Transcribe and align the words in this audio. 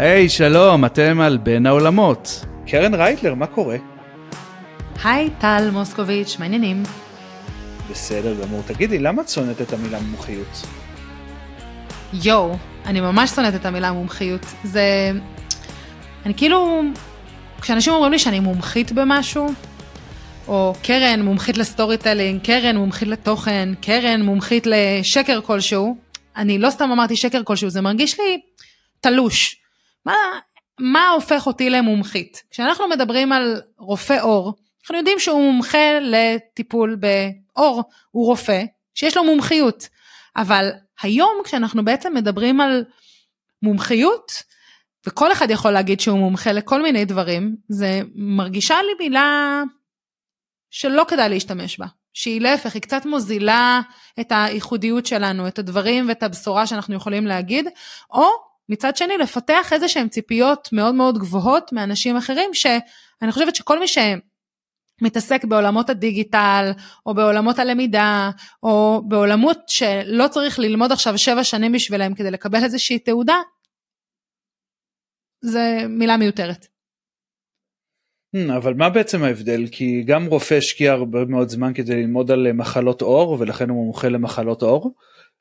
היי, 0.00 0.26
hey, 0.26 0.28
שלום, 0.28 0.84
אתם 0.84 1.20
על 1.20 1.38
בין 1.38 1.66
העולמות. 1.66 2.44
קרן 2.66 2.94
רייטלר, 2.94 3.34
מה 3.34 3.46
קורה? 3.46 3.76
היי, 5.04 5.30
טל 5.40 5.70
מוסקוביץ', 5.72 6.36
מה 6.38 6.44
העניינים? 6.44 6.82
בסדר 7.90 8.34
גמור. 8.42 8.62
תגידי, 8.66 8.98
למה 8.98 9.22
את 9.22 9.28
שונאת 9.28 9.60
את 9.60 9.72
המילה 9.72 10.00
מומחיות? 10.00 10.66
יואו, 12.12 12.56
אני 12.86 13.00
ממש 13.00 13.30
שונאת 13.30 13.54
את 13.54 13.66
המילה 13.66 13.92
מומחיות. 13.92 14.46
זה... 14.64 15.10
אני 16.26 16.34
כאילו... 16.34 16.82
כשאנשים 17.60 17.92
אומרים 17.92 18.12
לי 18.12 18.18
שאני 18.18 18.40
מומחית 18.40 18.92
במשהו, 18.92 19.48
או 20.48 20.74
קרן 20.82 21.22
מומחית 21.22 21.56
ל 21.56 21.96
storytelling, 21.96 22.42
קרן 22.42 22.76
מומחית 22.76 23.08
לתוכן, 23.08 23.68
קרן 23.80 24.22
מומחית 24.22 24.66
לשקר 24.66 25.40
כלשהו, 25.40 25.96
אני 26.36 26.58
לא 26.58 26.70
סתם 26.70 26.90
אמרתי 26.92 27.16
שקר 27.16 27.40
כלשהו, 27.44 27.70
זה 27.70 27.80
מרגיש 27.80 28.20
לי 28.20 28.40
תלוש. 29.00 29.67
מה, 30.08 30.38
מה 30.80 31.08
הופך 31.08 31.46
אותי 31.46 31.70
למומחית? 31.70 32.42
כשאנחנו 32.50 32.88
מדברים 32.88 33.32
על 33.32 33.62
רופא 33.78 34.18
עור, 34.22 34.54
אנחנו 34.82 34.98
יודעים 34.98 35.18
שהוא 35.18 35.52
מומחה 35.52 35.98
לטיפול 36.00 36.96
בעור, 36.96 37.82
הוא 38.10 38.26
רופא 38.26 38.64
שיש 38.94 39.16
לו 39.16 39.24
מומחיות. 39.24 39.88
אבל 40.36 40.70
היום 41.02 41.36
כשאנחנו 41.44 41.84
בעצם 41.84 42.14
מדברים 42.14 42.60
על 42.60 42.84
מומחיות, 43.62 44.32
וכל 45.06 45.32
אחד 45.32 45.50
יכול 45.50 45.70
להגיד 45.70 46.00
שהוא 46.00 46.18
מומחה 46.18 46.52
לכל 46.52 46.82
מיני 46.82 47.04
דברים, 47.04 47.56
זה 47.68 48.00
מרגישה 48.14 48.82
לי 48.82 49.06
מילה 49.06 49.62
שלא 50.70 51.04
כדאי 51.08 51.28
להשתמש 51.28 51.78
בה. 51.78 51.86
שהיא 52.12 52.40
להפך, 52.40 52.74
היא 52.74 52.82
קצת 52.82 53.06
מוזילה 53.06 53.80
את 54.20 54.32
הייחודיות 54.34 55.06
שלנו, 55.06 55.48
את 55.48 55.58
הדברים 55.58 56.08
ואת 56.08 56.22
הבשורה 56.22 56.66
שאנחנו 56.66 56.94
יכולים 56.94 57.26
להגיד, 57.26 57.68
או 58.10 58.47
מצד 58.68 58.96
שני 58.96 59.16
לפתח 59.16 59.72
איזה 59.72 59.88
שהן 59.88 60.08
ציפיות 60.08 60.68
מאוד 60.72 60.94
מאוד 60.94 61.18
גבוהות 61.18 61.72
מאנשים 61.72 62.16
אחרים, 62.16 62.54
שאני 62.54 63.32
חושבת 63.32 63.56
שכל 63.56 63.78
מי 63.78 63.86
שמתעסק 63.88 65.44
בעולמות 65.44 65.90
הדיגיטל, 65.90 66.70
או 67.06 67.14
בעולמות 67.14 67.58
הלמידה, 67.58 68.30
או 68.62 69.02
בעולמות 69.08 69.58
שלא 69.66 70.28
צריך 70.28 70.58
ללמוד 70.58 70.92
עכשיו 70.92 71.18
שבע 71.18 71.44
שנים 71.44 71.72
בשבילם 71.72 72.14
כדי 72.14 72.30
לקבל 72.30 72.64
איזושהי 72.64 72.98
תעודה, 72.98 73.36
זה 75.44 75.82
מילה 75.88 76.16
מיותרת. 76.16 76.66
Hmm, 78.36 78.56
אבל 78.56 78.74
מה 78.74 78.90
בעצם 78.90 79.22
ההבדל? 79.22 79.66
כי 79.72 80.02
גם 80.02 80.26
רופא 80.26 80.54
השקיע 80.54 80.92
הרבה 80.92 81.24
מאוד 81.24 81.48
זמן 81.48 81.74
כדי 81.74 81.94
ללמוד 81.94 82.30
על 82.30 82.52
מחלות 82.52 83.02
עור 83.02 83.36
ולכן 83.40 83.68
הוא 83.68 83.84
מומחה 83.84 84.08
למחלות 84.08 84.62
עור. 84.62 84.94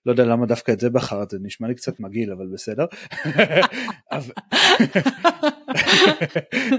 לא 0.06 0.12
יודע 0.12 0.26
למה 0.26 0.46
דווקא 0.46 0.72
את 0.72 0.80
זה 0.80 0.90
בחרת, 0.90 1.30
זה 1.30 1.38
נשמע 1.42 1.68
לי 1.68 1.76
קצת 1.76 2.00
מגעיל 2.00 2.32
אבל 2.32 2.48
בסדר. 2.54 2.86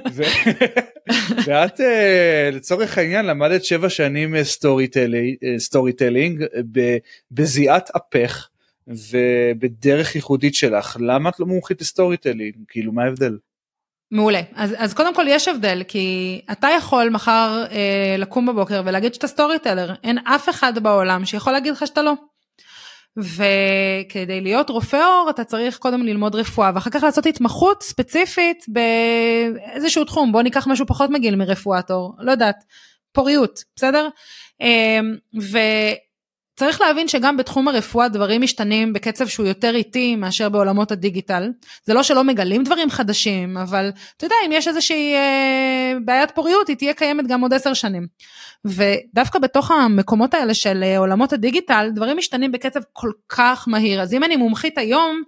ואת 1.47 1.81
אה, 1.81 2.51
לצורך 2.53 2.99
העניין 2.99 3.27
למדת 3.27 3.65
שבע 3.65 3.89
שנים 3.89 4.35
storytelling 5.59 6.45
בזיעת 7.31 7.91
אפך 7.97 8.49
ובדרך 8.89 10.15
ייחודית 10.15 10.55
שלך 10.55 10.97
למה 11.01 11.31
את 11.31 11.41
לא 11.41 11.47
מומחית 11.47 11.81
ל 11.81 12.17
storytelling 12.17 12.55
כאילו 12.69 12.93
מה 12.93 13.05
ההבדל? 13.05 13.39
מעולה. 14.11 14.41
אז, 14.55 14.75
אז 14.79 14.95
קודם 14.95 15.15
כל 15.15 15.25
יש 15.29 15.49
הבדל, 15.49 15.83
כי 15.89 16.41
אתה 16.53 16.69
יכול 16.79 17.11
מחר 17.11 17.65
אה, 17.71 18.17
לקום 18.19 18.47
בבוקר 18.47 18.83
ולהגיד 18.87 19.15
שאתה 19.15 19.27
סטורי 19.27 19.59
טלר, 19.59 19.95
אין 20.05 20.19
אף 20.19 20.49
אחד 20.49 20.79
בעולם 20.79 21.25
שיכול 21.25 21.53
להגיד 21.53 21.73
לך 21.73 21.87
שאתה 21.87 22.03
לא. 22.03 22.13
וכדי 23.19 24.41
להיות 24.41 24.71
רופא 24.71 24.97
עור 24.97 25.31
אתה 25.31 25.45
צריך 25.45 25.79
קודם 25.79 26.03
ללמוד 26.03 26.35
רפואה 26.35 26.71
ואחר 26.75 26.91
כך 26.91 27.03
לעשות 27.03 27.27
התמחות 27.27 27.83
ספציפית 27.83 28.65
באיזשהו 28.69 30.05
תחום, 30.05 30.33
בוא 30.33 30.43
ניקח 30.43 30.67
משהו 30.67 30.87
פחות 30.87 31.11
מגעיל 31.11 31.37
מרפואת 31.37 31.91
עור, 31.91 32.15
לא 32.19 32.31
יודעת, 32.31 32.65
פוריות, 33.13 33.61
בסדר? 33.77 34.09
אה, 34.63 35.01
ו... 35.41 35.59
צריך 36.59 36.81
להבין 36.81 37.09
שגם 37.09 37.37
בתחום 37.37 37.69
הרפואה 37.69 38.09
דברים 38.09 38.43
משתנים 38.43 38.93
בקצב 38.93 39.27
שהוא 39.27 39.47
יותר 39.47 39.75
איטי 39.75 40.17
מאשר 40.17 40.49
בעולמות 40.49 40.93
הדיגיטל. 40.93 41.51
זה 41.85 41.95
לא 41.95 42.03
שלא 42.03 42.25
מגלים 42.25 42.65
דברים 42.65 42.91
חדשים, 42.91 43.57
אבל 43.57 43.91
אתה 44.17 44.27
יודע, 44.27 44.35
אם 44.47 44.53
יש 44.53 44.69
איזושהי 44.69 45.15
אה, 45.15 45.93
בעיית 46.05 46.31
פוריות, 46.31 46.69
היא 46.69 46.77
תהיה 46.77 46.95
קיימת 46.95 47.27
גם 47.27 47.41
עוד 47.41 47.55
עשר 47.55 47.75
שנים. 47.75 48.07
ודווקא 48.65 49.39
בתוך 49.39 49.71
המקומות 49.71 50.35
האלה 50.35 50.55
של 50.55 50.83
אה, 50.83 50.99
עולמות 50.99 51.33
הדיגיטל, 51.33 51.91
דברים 51.95 52.17
משתנים 52.17 52.53
בקצב 52.53 52.81
כל 52.93 53.11
כך 53.29 53.65
מהיר. 53.69 54.03
אז 54.03 54.15
אם 54.15 54.25
אני 54.25 54.37
מומחית 54.37 54.79
היום 54.79 55.23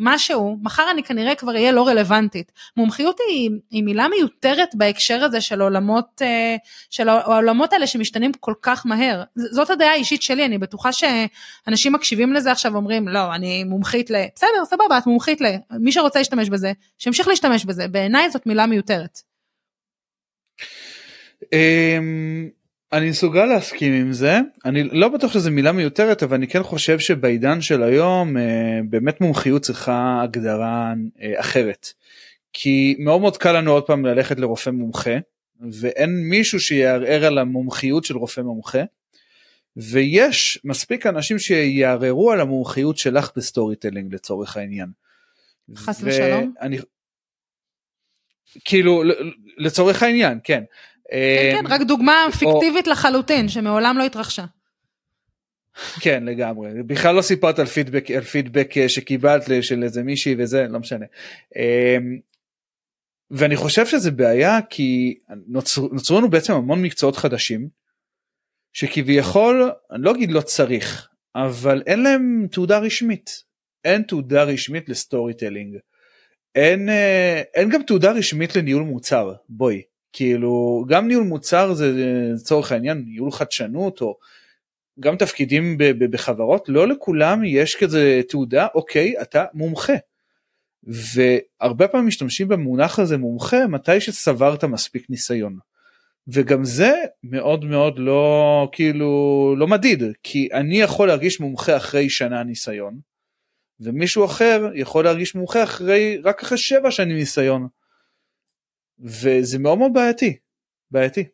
במשהו, 0.00 0.56
מחר 0.62 0.90
אני 0.90 1.02
כנראה 1.02 1.34
כבר 1.34 1.52
אהיה 1.52 1.72
לא 1.72 1.88
רלוונטית. 1.88 2.52
מומחיות 2.76 3.16
היא, 3.28 3.50
היא 3.70 3.82
מילה 3.82 4.08
מיותרת 4.08 4.68
בהקשר 4.74 5.24
הזה 5.24 5.40
של 5.40 5.60
עולמות, 5.60 6.22
אה, 6.22 6.56
של 6.90 7.08
העולמות 7.08 7.72
האלה 7.72 7.86
שמשתנים 7.86 8.32
כל 8.32 8.54
כך 8.62 8.86
מהר. 8.86 9.22
זאת 9.36 9.70
הדעה 9.70 9.90
האישית 9.90 10.22
שלי, 10.22 10.44
אני 10.44 10.58
בטוחה 10.58 10.90
שאנשים 10.92 11.92
מקשיבים 11.92 12.32
לזה 12.32 12.52
עכשיו 12.52 12.72
ואומרים, 12.72 13.08
לא, 13.08 13.34
אני 13.34 13.64
מומחית 13.64 14.10
ל... 14.10 14.14
בסדר, 14.34 14.64
סבבה, 14.64 14.98
את 14.98 15.06
מומחית 15.06 15.40
ל... 15.40 15.46
מי 15.70 15.92
שרוצה 15.92 16.18
להשתמש 16.18 16.48
בזה, 16.48 16.72
שימשיך 16.98 17.28
להשתמש 17.28 17.64
בזה. 17.64 17.88
בעיניי 17.88 18.30
זאת 18.30 18.46
מילה 18.46 18.66
מיותרת. 18.66 19.20
אמ, 21.52 22.48
אני 22.92 23.10
מסוגל 23.10 23.44
להסכים 23.44 23.92
עם 23.92 24.12
זה 24.12 24.38
אני 24.64 24.82
לא 24.82 25.08
בטוח 25.08 25.32
שזו 25.32 25.50
מילה 25.50 25.72
מיותרת 25.72 26.22
אבל 26.22 26.36
אני 26.36 26.48
כן 26.48 26.62
חושב 26.62 26.98
שבעידן 26.98 27.60
של 27.60 27.82
היום 27.82 28.36
אה, 28.36 28.80
באמת 28.88 29.20
מומחיות 29.20 29.62
צריכה 29.62 30.20
הגדרה 30.22 30.92
אה, 31.22 31.40
אחרת. 31.40 31.92
כי 32.52 32.96
מאוד 32.98 33.20
מאוד 33.20 33.36
קל 33.36 33.52
לנו 33.52 33.72
עוד 33.72 33.86
פעם 33.86 34.06
ללכת 34.06 34.38
לרופא 34.38 34.70
מומחה 34.70 35.16
ואין 35.80 36.10
מישהו 36.28 36.60
שיערער 36.60 37.24
על 37.24 37.38
המומחיות 37.38 38.04
של 38.04 38.16
רופא 38.16 38.40
מומחה. 38.40 38.82
ויש 39.76 40.60
מספיק 40.64 41.06
אנשים 41.06 41.38
שיערערו 41.38 42.32
על 42.32 42.40
המומחיות 42.40 42.98
שלך 42.98 43.30
ב 43.36 43.76
storytelling 43.76 44.14
לצורך 44.14 44.56
העניין. 44.56 44.88
חס 45.74 46.00
ושלום. 46.04 46.54
אני... 46.60 46.78
כאילו 48.64 49.02
לצורך 49.58 50.02
העניין 50.02 50.38
כן 50.44 50.64
כן, 51.10 51.62
כן, 51.62 51.66
רק 51.66 51.80
דוגמה 51.80 52.26
פיקטיבית 52.38 52.86
לחלוטין, 52.86 53.48
שמעולם 53.48 53.98
לא 53.98 54.04
התרחשה. 54.04 54.44
כן 56.00 56.24
לגמרי 56.24 56.82
בכלל 56.82 57.14
לא 57.14 57.22
סיפרת 57.22 57.58
על 57.58 57.66
פידבק 57.66 58.10
על 58.10 58.22
פידבק 58.22 58.78
אה, 58.78 58.88
שקיבלת 58.88 59.42
של 59.62 59.82
איזה 59.82 60.02
מישהי 60.02 60.34
וזה 60.38 60.66
לא 60.68 60.78
משנה. 60.78 61.06
אמ, 61.56 62.18
ואני 63.30 63.56
חושב 63.56 63.86
שזה 63.86 64.10
בעיה 64.10 64.58
כי 64.70 65.18
נוצר, 65.46 65.82
נוצרו 65.92 66.18
לנו 66.18 66.30
בעצם 66.30 66.52
המון 66.52 66.82
מקצועות 66.82 67.16
חדשים 67.16 67.68
שכביכול 68.72 69.70
אני 69.90 70.02
לא 70.02 70.10
אגיד 70.10 70.30
לא 70.32 70.40
צריך 70.40 71.08
אבל 71.34 71.82
אין 71.86 72.02
להם 72.02 72.46
תעודה 72.50 72.78
רשמית 72.78 73.44
אין 73.84 74.02
תעודה 74.02 74.42
רשמית 74.42 74.88
ל 74.88 75.34
storytelling 75.34 75.76
אין 76.54 76.88
אה, 76.88 77.42
אין 77.54 77.68
גם 77.68 77.82
תעודה 77.82 78.12
רשמית 78.12 78.56
לניהול 78.56 78.82
מוצר 78.82 79.32
בואי 79.48 79.82
כאילו 80.12 80.84
גם 80.88 81.08
ניהול 81.08 81.24
מוצר 81.24 81.74
זה 81.74 81.92
לצורך 82.34 82.72
העניין 82.72 83.04
ניהול 83.06 83.30
חדשנות 83.32 84.00
או 84.00 84.16
גם 85.00 85.16
תפקידים 85.16 85.76
בחברות 85.78 86.68
לא 86.68 86.88
לכולם 86.88 87.44
יש 87.44 87.76
כזה 87.76 88.20
תעודה 88.28 88.66
אוקיי 88.74 89.22
אתה 89.22 89.44
מומחה. 89.54 89.92
והרבה 90.82 91.88
פעמים 91.88 92.06
משתמשים 92.06 92.48
במונח 92.48 92.98
הזה 92.98 93.18
מומחה 93.18 93.66
מתי 93.66 94.00
שצברת 94.00 94.64
מספיק 94.64 95.10
ניסיון. 95.10 95.58
וגם 96.28 96.64
זה 96.64 96.92
מאוד 97.22 97.64
מאוד 97.64 97.98
לא 97.98 98.68
כאילו 98.72 99.54
לא 99.58 99.68
מדיד 99.68 100.02
כי 100.22 100.48
אני 100.52 100.80
יכול 100.80 101.08
להרגיש 101.08 101.40
מומחה 101.40 101.76
אחרי 101.76 102.10
שנה 102.10 102.42
ניסיון 102.42 102.98
ומישהו 103.80 104.24
אחר 104.24 104.70
יכול 104.74 105.04
להרגיש 105.04 105.34
מומחה 105.34 105.62
אחרי 105.62 106.18
רק 106.24 106.42
אחרי 106.42 106.58
שבע 106.58 106.90
שנים 106.90 107.16
ניסיון. 107.16 107.68
וזה 109.04 109.58
מאוד 109.58 109.78
מאוד 109.78 109.92
בעייתי, 109.92 110.36
בעייתי. 110.90 111.24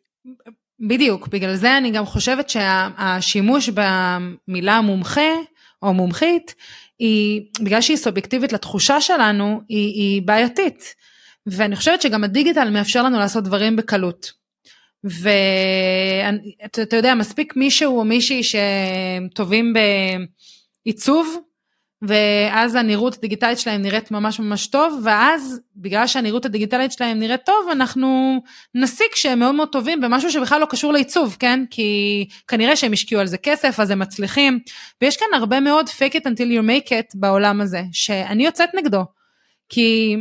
בדיוק, 0.79 1.27
בגלל 1.27 1.55
זה 1.55 1.77
אני 1.77 1.91
גם 1.91 2.05
חושבת 2.05 2.49
שהשימוש 2.49 3.69
במילה 3.69 4.81
מומחה 4.81 5.31
או 5.81 5.93
מומחית, 5.93 6.55
היא, 6.99 7.41
בגלל 7.61 7.81
שהיא 7.81 7.97
סובייקטיבית 7.97 8.53
לתחושה 8.53 9.01
שלנו, 9.01 9.61
היא, 9.69 9.93
היא 9.93 10.21
בעייתית. 10.21 10.95
ואני 11.47 11.75
חושבת 11.75 12.01
שגם 12.01 12.23
הדיגיטל 12.23 12.69
מאפשר 12.69 13.03
לנו 13.03 13.19
לעשות 13.19 13.43
דברים 13.43 13.75
בקלות. 13.75 14.31
ואתה 15.03 16.95
יודע, 16.95 17.15
מספיק 17.15 17.55
מישהו 17.55 17.99
או 17.99 18.05
מישהי 18.05 18.41
שטובים 18.43 19.73
בעיצוב, 20.85 21.37
ואז 22.01 22.75
הנראות 22.75 23.17
הדיגיטלית 23.17 23.59
שלהם 23.59 23.81
נראית 23.81 24.11
ממש 24.11 24.39
ממש 24.39 24.67
טוב, 24.67 25.01
ואז 25.03 25.59
בגלל 25.75 26.07
שהנראות 26.07 26.45
הדיגיטלית 26.45 26.91
שלהם 26.91 27.19
נראית 27.19 27.45
טוב, 27.45 27.69
אנחנו 27.71 28.41
נסיק 28.75 29.15
שהם 29.15 29.39
מאוד 29.39 29.55
מאוד 29.55 29.69
טובים 29.71 30.01
במשהו 30.01 30.31
שבכלל 30.31 30.61
לא 30.61 30.65
קשור 30.65 30.93
לעיצוב, 30.93 31.37
כן? 31.39 31.63
כי 31.69 32.25
כנראה 32.47 32.75
שהם 32.75 32.93
השקיעו 32.93 33.21
על 33.21 33.27
זה 33.27 33.37
כסף, 33.37 33.79
אז 33.79 33.91
הם 33.91 33.99
מצליחים, 33.99 34.59
ויש 35.01 35.17
כאן 35.17 35.27
הרבה 35.33 35.59
מאוד 35.59 35.85
fake 35.87 36.13
it 36.13 36.23
until 36.23 36.51
you 36.51 36.67
make 36.67 36.89
it 36.89 37.11
בעולם 37.15 37.61
הזה, 37.61 37.81
שאני 37.91 38.45
יוצאת 38.45 38.69
נגדו. 38.75 39.05
כי 39.69 40.15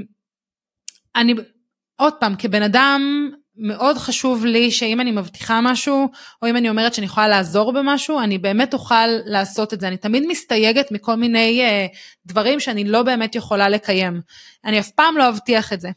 אני, 1.16 1.34
עוד 1.96 2.12
פעם, 2.12 2.34
כבן 2.38 2.62
אדם, 2.62 3.30
מאוד 3.58 3.98
חשוב 3.98 4.44
לי 4.44 4.70
שאם 4.70 5.00
אני 5.00 5.10
מבטיחה 5.10 5.60
משהו, 5.60 6.08
או 6.42 6.48
אם 6.48 6.56
אני 6.56 6.68
אומרת 6.68 6.94
שאני 6.94 7.04
יכולה 7.04 7.28
לעזור 7.28 7.72
במשהו, 7.72 8.20
אני 8.20 8.38
באמת 8.38 8.74
אוכל 8.74 9.06
לעשות 9.24 9.74
את 9.74 9.80
זה. 9.80 9.88
אני 9.88 9.96
תמיד 9.96 10.26
מסתייגת 10.28 10.92
מכל 10.92 11.14
מיני 11.14 11.62
uh, 11.64 11.96
דברים 12.26 12.60
שאני 12.60 12.84
לא 12.84 13.02
באמת 13.02 13.34
יכולה 13.34 13.68
לקיים. 13.68 14.20
אני 14.64 14.80
אף 14.80 14.90
פעם 14.90 15.16
לא 15.16 15.28
אבטיח 15.28 15.72
את 15.72 15.80
זה. 15.80 15.90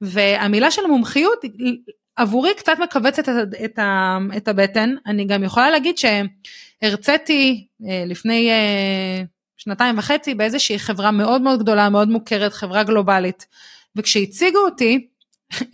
והמילה 0.00 0.70
של 0.70 0.86
מומחיות 0.86 1.38
עבורי 2.16 2.54
קצת 2.54 2.72
מכווצת 2.82 3.28
את, 3.28 3.34
את, 3.64 3.78
את 4.36 4.48
הבטן, 4.48 4.94
אני 5.06 5.24
גם 5.24 5.44
יכולה 5.44 5.70
להגיד 5.70 5.94
שהרציתי 5.98 7.66
אה, 7.88 8.04
לפני 8.06 8.50
אה, 8.50 9.22
שנתיים 9.56 9.98
וחצי 9.98 10.34
באיזושהי 10.34 10.78
חברה 10.78 11.10
מאוד 11.10 11.42
מאוד 11.42 11.62
גדולה, 11.62 11.88
מאוד 11.88 12.08
מוכרת, 12.08 12.52
חברה 12.52 12.82
גלובלית, 12.82 13.46
וכשהציגו 13.96 14.58
אותי, 14.58 15.08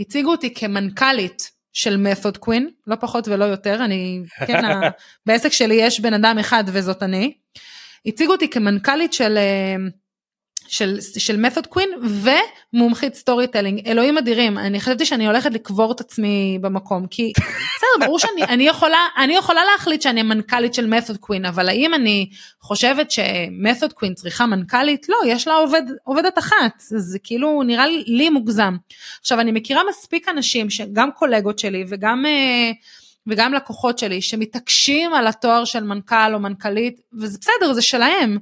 הציגו 0.00 0.30
אותי 0.30 0.54
כמנכ"לית 0.54 1.50
של 1.72 1.96
method 1.96 2.36
queen, 2.36 2.68
לא 2.86 2.96
פחות 2.96 3.28
ולא 3.28 3.44
יותר, 3.44 3.84
אני, 3.84 4.22
כן, 4.46 4.62
בעסק 5.26 5.52
שלי 5.52 5.74
יש 5.74 6.00
בן 6.00 6.14
אדם 6.14 6.38
אחד 6.38 6.64
וזאת 6.66 7.02
אני, 7.02 7.34
הציגו 8.06 8.32
אותי 8.32 8.50
כמנכ"לית 8.50 9.12
של 9.12 9.36
אה, 9.36 9.76
של, 10.68 10.98
של 11.00 11.44
method 11.44 11.66
queen 11.74 12.06
ומומחית 12.74 13.14
storytelling 13.14 13.86
אלוהים 13.86 14.18
אדירים 14.18 14.58
אני 14.58 14.80
חשבתי 14.80 15.04
שאני 15.04 15.26
הולכת 15.26 15.54
לקבור 15.54 15.92
את 15.92 16.00
עצמי 16.00 16.58
במקום 16.60 17.06
כי 17.06 17.32
בסדר 17.36 18.06
ברור 18.06 18.18
שאני 18.18 18.44
אני 18.44 18.68
יכולה 18.68 18.98
אני 19.16 19.36
יכולה 19.36 19.60
להחליט 19.64 20.02
שאני 20.02 20.22
מנכ"לית 20.22 20.74
של 20.74 20.92
method 20.92 21.16
queen 21.16 21.48
אבל 21.48 21.68
האם 21.68 21.94
אני 21.94 22.30
חושבת 22.60 23.10
ש-method 23.10 23.92
queen 23.92 24.14
צריכה 24.14 24.46
מנכ"לית? 24.46 25.08
לא 25.08 25.16
יש 25.26 25.48
לה 25.48 25.54
עובד 25.54 25.82
עובדת 26.04 26.38
אחת 26.38 26.72
זה 26.78 27.18
כאילו 27.18 27.62
נראה 27.62 27.86
לי 28.06 28.30
מוגזם. 28.30 28.76
עכשיו 29.20 29.40
אני 29.40 29.52
מכירה 29.52 29.82
מספיק 29.88 30.28
אנשים 30.28 30.70
שגם 30.70 31.10
קולגות 31.10 31.58
שלי 31.58 31.84
וגם 31.88 32.26
אה, 32.26 32.70
וגם 33.26 33.54
לקוחות 33.54 33.98
שלי 33.98 34.22
שמתעקשים 34.22 35.14
על 35.14 35.26
התואר 35.26 35.64
של 35.64 35.84
מנכ"ל 35.84 36.34
או 36.34 36.38
מנכ"לית 36.38 37.00
וזה 37.20 37.38
בסדר 37.40 37.72
זה 37.72 37.82
שלהם. 37.82 38.38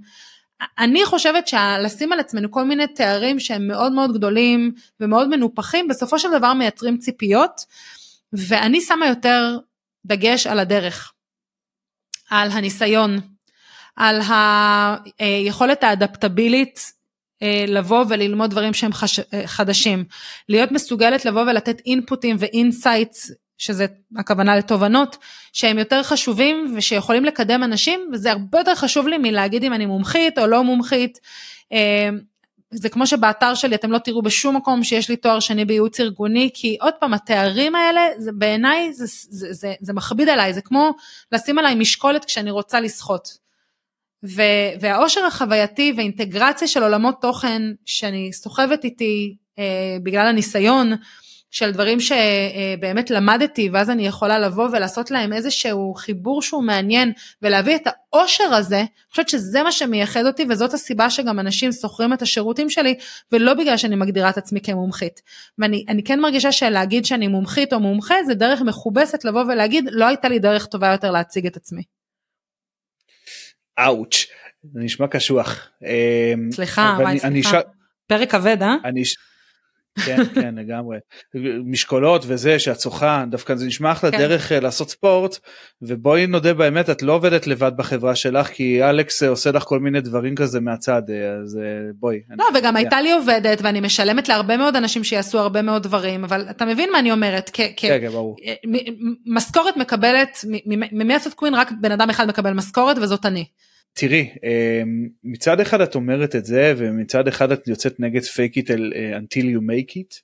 אני 0.79 1.05
חושבת 1.05 1.49
שלשים 1.49 2.13
על 2.13 2.21
עצמנו 2.21 2.51
כל 2.51 2.65
מיני 2.65 2.87
תארים 2.87 3.41
שהם 3.41 3.69
מאוד 3.69 3.93
מאוד 3.93 4.13
גדולים 4.13 4.73
ומאוד 5.01 5.29
מנופחים, 5.29 5.89
בסופו 5.89 6.19
של 6.19 6.29
דבר 6.39 6.53
מייצרים 6.53 6.99
ציפיות, 6.99 7.61
ואני 8.33 8.81
שמה 8.81 9.07
יותר 9.07 9.59
דגש 10.07 10.47
על 10.47 10.59
הדרך, 10.59 11.13
על 12.31 12.51
הניסיון, 12.51 13.21
על 13.97 14.21
היכולת 15.19 15.85
האדפטבילית 15.85 16.93
אה, 17.43 17.65
לבוא 17.69 18.05
וללמוד 18.09 18.51
דברים 18.51 18.75
שהם. 18.75 18.91
אה, 19.35 19.47
חדשים, 19.47 20.05
להיות 20.49 20.73
מסוגלת 20.73 21.25
לבוא 21.25 21.43
ולתת 21.43 21.81
אינפוטים 21.87 22.37
ו 22.39 22.49
insights 22.49 23.31
שזה 23.59 23.87
הכוונה 24.17 24.57
לתובנות 24.57 25.17
שהם 25.53 25.79
יותר 25.79 26.03
חשובים 26.03 26.75
ושיכולים 26.77 27.25
לקדם 27.25 27.63
אנשים 27.63 28.11
וזה 28.13 28.31
הרבה 28.33 28.59
יותר 28.59 28.75
חשוב 28.75 29.09
לי 29.09 29.19
מלהגיד 29.19 29.65
אם 29.65 29.73
אני 29.73 29.87
מומחית 29.87 30.39
או 30.39 30.47
לא 30.47 30.65
מומחית. 30.65 31.19
אה, 31.73 32.09
זה 32.71 32.89
כמו 32.89 33.07
שבאתר 33.07 33.55
שלי 33.55 33.75
אתם 33.75 33.93
לא 33.93 33.99
תראו 33.99 34.23
בשום 34.23 34.57
מקום 34.57 34.85
שיש 34.85 35.09
לי 35.09 35.17
תואר 35.17 35.41
שני 35.41 35.65
בייעוץ 35.65 36.01
ארגוני 36.01 36.51
כי 36.55 36.77
עוד 36.81 36.95
פעם 37.01 37.15
התארים 37.15 37.75
האלה 37.75 38.01
זה 38.19 38.31
בעיניי 38.33 38.93
זה, 38.93 39.05
זה, 39.29 39.53
זה, 39.53 39.75
זה 39.81 39.93
מכביד 39.93 40.29
עליי 40.29 40.55
זה 40.55 40.61
כמו 40.61 40.91
לשים 41.33 41.59
עליי 41.59 41.75
משקולת 41.75 42.25
כשאני 42.25 42.51
רוצה 42.51 42.81
לשחות. 42.81 43.47
והאושר 44.81 45.25
החווייתי 45.25 45.93
ואינטגרציה 45.97 46.69
של 46.69 46.83
עולמות 46.83 47.15
תוכן 47.21 47.63
שאני 47.85 48.33
סוחבת 48.33 48.85
איתי 48.85 49.37
אה, 49.59 49.97
בגלל 50.03 50.27
הניסיון 50.27 50.93
של 51.51 51.71
דברים 51.73 51.99
שבאמת 52.01 53.11
למדתי 53.11 53.71
ואז 53.73 53.91
אני 53.91 54.07
יכולה 54.07 54.39
לבוא 54.39 54.69
ולעשות 54.73 55.11
להם 55.11 55.33
איזשהו 55.33 55.95
חיבור 55.95 56.43
שהוא 56.43 56.63
מעניין 56.63 57.13
ולהביא 57.43 57.77
את 57.77 57.83
האושר 57.87 58.45
הזה, 58.45 58.79
אני 58.79 59.11
חושבת 59.11 59.29
שזה 59.29 59.63
מה 59.63 59.73
שמייחד 59.73 60.27
אותי 60.27 60.47
וזאת 60.49 60.75
הסיבה 60.75 61.11
שגם 61.11 61.41
אנשים 61.41 61.73
שוכרים 61.73 62.13
את 62.13 62.23
השירותים 62.23 62.71
שלי 62.71 62.95
ולא 63.33 63.55
בגלל 63.55 63.77
שאני 63.77 63.97
מגדירה 63.97 64.31
את 64.31 64.39
עצמי 64.39 64.61
כמומחית. 64.61 65.23
ואני 65.59 66.03
כן 66.05 66.21
מרגישה 66.21 66.53
שלהגיד 66.53 67.05
שאני 67.05 67.29
מומחית 67.29 67.73
או 67.73 67.81
מומחה 67.81 68.15
זה 68.27 68.35
דרך 68.35 68.61
מכובסת 68.61 69.25
לבוא 69.25 69.43
ולהגיד 69.43 69.85
לא 69.91 70.07
הייתה 70.07 70.29
לי 70.29 70.39
דרך 70.39 70.67
טובה 70.67 70.93
יותר 70.93 71.11
להציג 71.11 71.47
את 71.47 71.57
עצמי. 71.57 71.83
אאוץ', 73.79 74.27
זה 74.73 74.81
נשמע 74.81 75.07
קשוח. 75.07 75.71
אמ, 75.83 76.53
סליחה, 76.53 76.97
וואי, 77.01 77.19
סליחה. 77.19 77.61
פרק 78.07 78.31
כבד, 78.31 78.63
אה? 78.63 78.75
אני, 78.85 79.03
כן 80.05 80.25
כן 80.35 80.55
לגמרי 80.55 80.99
משקולות 81.65 82.25
וזה 82.27 82.59
שאת 82.59 82.81
שוחה 82.81 83.25
דווקא 83.31 83.55
זה 83.55 83.67
נשמע 83.67 83.93
אחלה 83.93 84.11
כן. 84.11 84.19
דרך 84.19 84.53
אה, 84.53 84.61
לעשות 84.61 84.91
ספורט 84.91 85.39
ובואי 85.83 86.27
נודה 86.27 86.55
באמת 86.55 86.91
את 86.91 87.03
לא 87.03 87.13
עובדת 87.13 87.47
לבד 87.47 87.73
בחברה 87.77 88.15
שלך 88.15 88.47
כי 88.47 88.85
אלכס 88.85 89.23
אה, 89.23 89.29
עושה 89.29 89.51
לך 89.51 89.63
כל 89.63 89.81
מיני 89.81 90.01
דברים 90.01 90.35
כזה 90.35 90.61
מהצד 90.61 91.03
אה, 91.11 91.33
אז 91.43 91.59
בואי. 91.99 92.21
לא 92.31 92.45
אני, 92.51 92.59
וגם 92.59 92.73
כן. 92.73 92.77
הייתה 92.77 93.01
לי 93.01 93.13
עובדת 93.13 93.59
ואני 93.63 93.81
משלמת 93.81 94.29
להרבה 94.29 94.57
מאוד 94.57 94.77
אנשים 94.77 95.05
שיעשו 95.05 95.39
הרבה 95.39 95.63
מאוד 95.63 95.83
דברים 95.83 96.25
אבל 96.25 96.47
אתה 96.51 96.65
מבין 96.65 96.93
מה 96.93 96.99
אני 96.99 97.13
אומרת 97.13 97.51
כן, 97.53 97.69
כן, 97.77 98.09
ברור. 98.13 98.37
משכורת 99.27 99.77
מקבלת 99.77 100.45
ממי 100.67 101.13
לעשות 101.15 101.35
קווין 101.35 101.55
רק 101.55 101.73
בן 101.81 101.93
אדם 101.93 102.11
אחד 102.11 102.29
מקבל 102.29 102.53
משכורת 102.53 102.99
וזאת 102.99 103.27
אני. 103.27 103.45
תראי 103.99 104.31
אמ, 104.45 105.09
מצד 105.25 105.61
אחד 105.61 105.81
את 105.81 105.95
אומרת 105.95 106.37
את 106.37 106.45
זה 106.45 106.75
ומצד 106.77 107.29
אחד 107.29 107.53
את 107.53 107.69
יוצאת 107.69 108.01
נגד 108.01 108.23
fake 108.23 108.57
it 108.57 108.71
אה, 108.71 109.19
until 109.19 109.43
you 109.43 109.61
make 109.61 109.93
it 109.97 110.21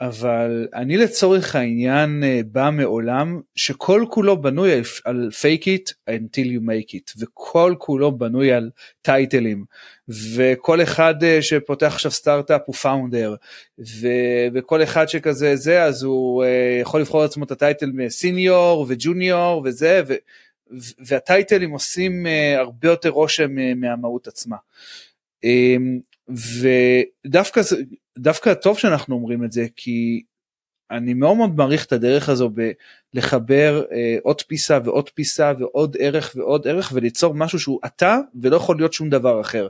אבל 0.00 0.68
אני 0.74 0.96
לצורך 0.96 1.56
העניין 1.56 2.24
אה, 2.24 2.40
בא 2.46 2.70
מעולם 2.72 3.40
שכל 3.54 4.04
כולו 4.10 4.42
בנוי 4.42 4.72
על 5.04 5.30
fake 5.32 5.64
it 5.64 5.92
until 6.10 6.46
you 6.46 6.60
make 6.60 6.94
it 6.94 7.12
וכל 7.18 7.74
כולו 7.78 8.18
בנוי 8.18 8.52
על 8.52 8.70
טייטלים 9.02 9.64
וכל 10.34 10.82
אחד 10.82 11.24
אה, 11.24 11.42
שפותח 11.42 11.86
עכשיו 11.86 12.10
סטארט-אפ 12.10 12.62
הוא 12.66 12.74
פאונדר 12.74 13.34
וכל 14.54 14.82
אחד 14.82 15.08
שכזה 15.08 15.56
זה 15.56 15.82
אז 15.82 16.02
הוא 16.02 16.44
יכול 16.80 17.00
לבחור 17.00 17.22
לעצמו 17.22 17.44
את 17.44 17.50
הטייטל 17.50 17.90
מסיניור 17.94 18.86
וג'וניור 18.88 19.62
וזה. 19.64 20.02
והטייטלים 21.06 21.70
עושים 21.70 22.26
uh, 22.26 22.58
הרבה 22.58 22.88
יותר 22.88 23.08
רושם 23.08 23.58
uh, 23.58 23.74
מהמהות 23.76 24.26
עצמה. 24.26 24.56
Um, 25.44 26.00
ודווקא 26.28 27.60
דווקא 28.18 28.54
טוב 28.54 28.78
שאנחנו 28.78 29.14
אומרים 29.14 29.44
את 29.44 29.52
זה 29.52 29.66
כי 29.76 30.22
אני 30.90 31.14
מאוד 31.14 31.36
מאוד 31.36 31.56
מעריך 31.56 31.86
את 31.86 31.92
הדרך 31.92 32.28
הזו 32.28 32.50
בלחבר 33.14 33.84
uh, 33.88 33.94
עוד 34.22 34.42
פיסה 34.42 34.78
ועוד 34.84 35.10
פיסה 35.10 35.52
ועוד 35.58 35.96
ערך 36.00 36.32
ועוד 36.36 36.68
ערך 36.68 36.92
וליצור 36.94 37.34
משהו 37.34 37.58
שהוא 37.58 37.80
אתה 37.86 38.18
ולא 38.40 38.56
יכול 38.56 38.76
להיות 38.76 38.92
שום 38.92 39.10
דבר 39.10 39.40
אחר. 39.40 39.68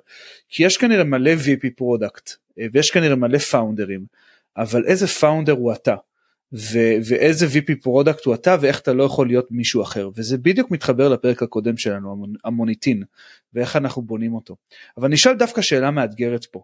כי 0.49 0.65
יש 0.65 0.77
כנראה 0.77 1.05
מלא 1.05 1.31
VP 1.31 1.67
product 1.77 2.31
אה, 2.31 2.63
ויש 2.73 2.91
כנראה 2.91 3.17
מלא 3.17 3.39
פאונדרים 3.39 4.05
אבל 4.57 4.85
איזה 4.87 5.07
founder 5.07 5.53
הוא 5.53 5.73
אתה. 5.73 5.95
ו- 6.53 6.97
ואיזה 7.09 7.47
VP 7.47 7.83
product 7.83 8.25
הוא 8.25 8.35
אתה 8.35 8.57
ואיך 8.61 8.81
אתה 8.81 8.93
לא 8.93 9.05
יכול 9.05 9.27
להיות 9.27 9.47
מישהו 9.51 9.83
אחר 9.83 10.11
וזה 10.17 10.39
בדיוק 10.39 10.71
מתחבר 10.71 11.09
לפרק 11.09 11.43
הקודם 11.43 11.77
שלנו 11.77 12.27
המוניטין 12.45 13.03
ואיך 13.53 13.77
אנחנו 13.77 14.03
בונים 14.03 14.35
אותו. 14.35 14.57
אבל 14.97 15.09
נשאל 15.09 15.35
דווקא 15.35 15.63
שאלה 15.63 15.91
מאתגרת 15.91 16.45
פה. 16.45 16.63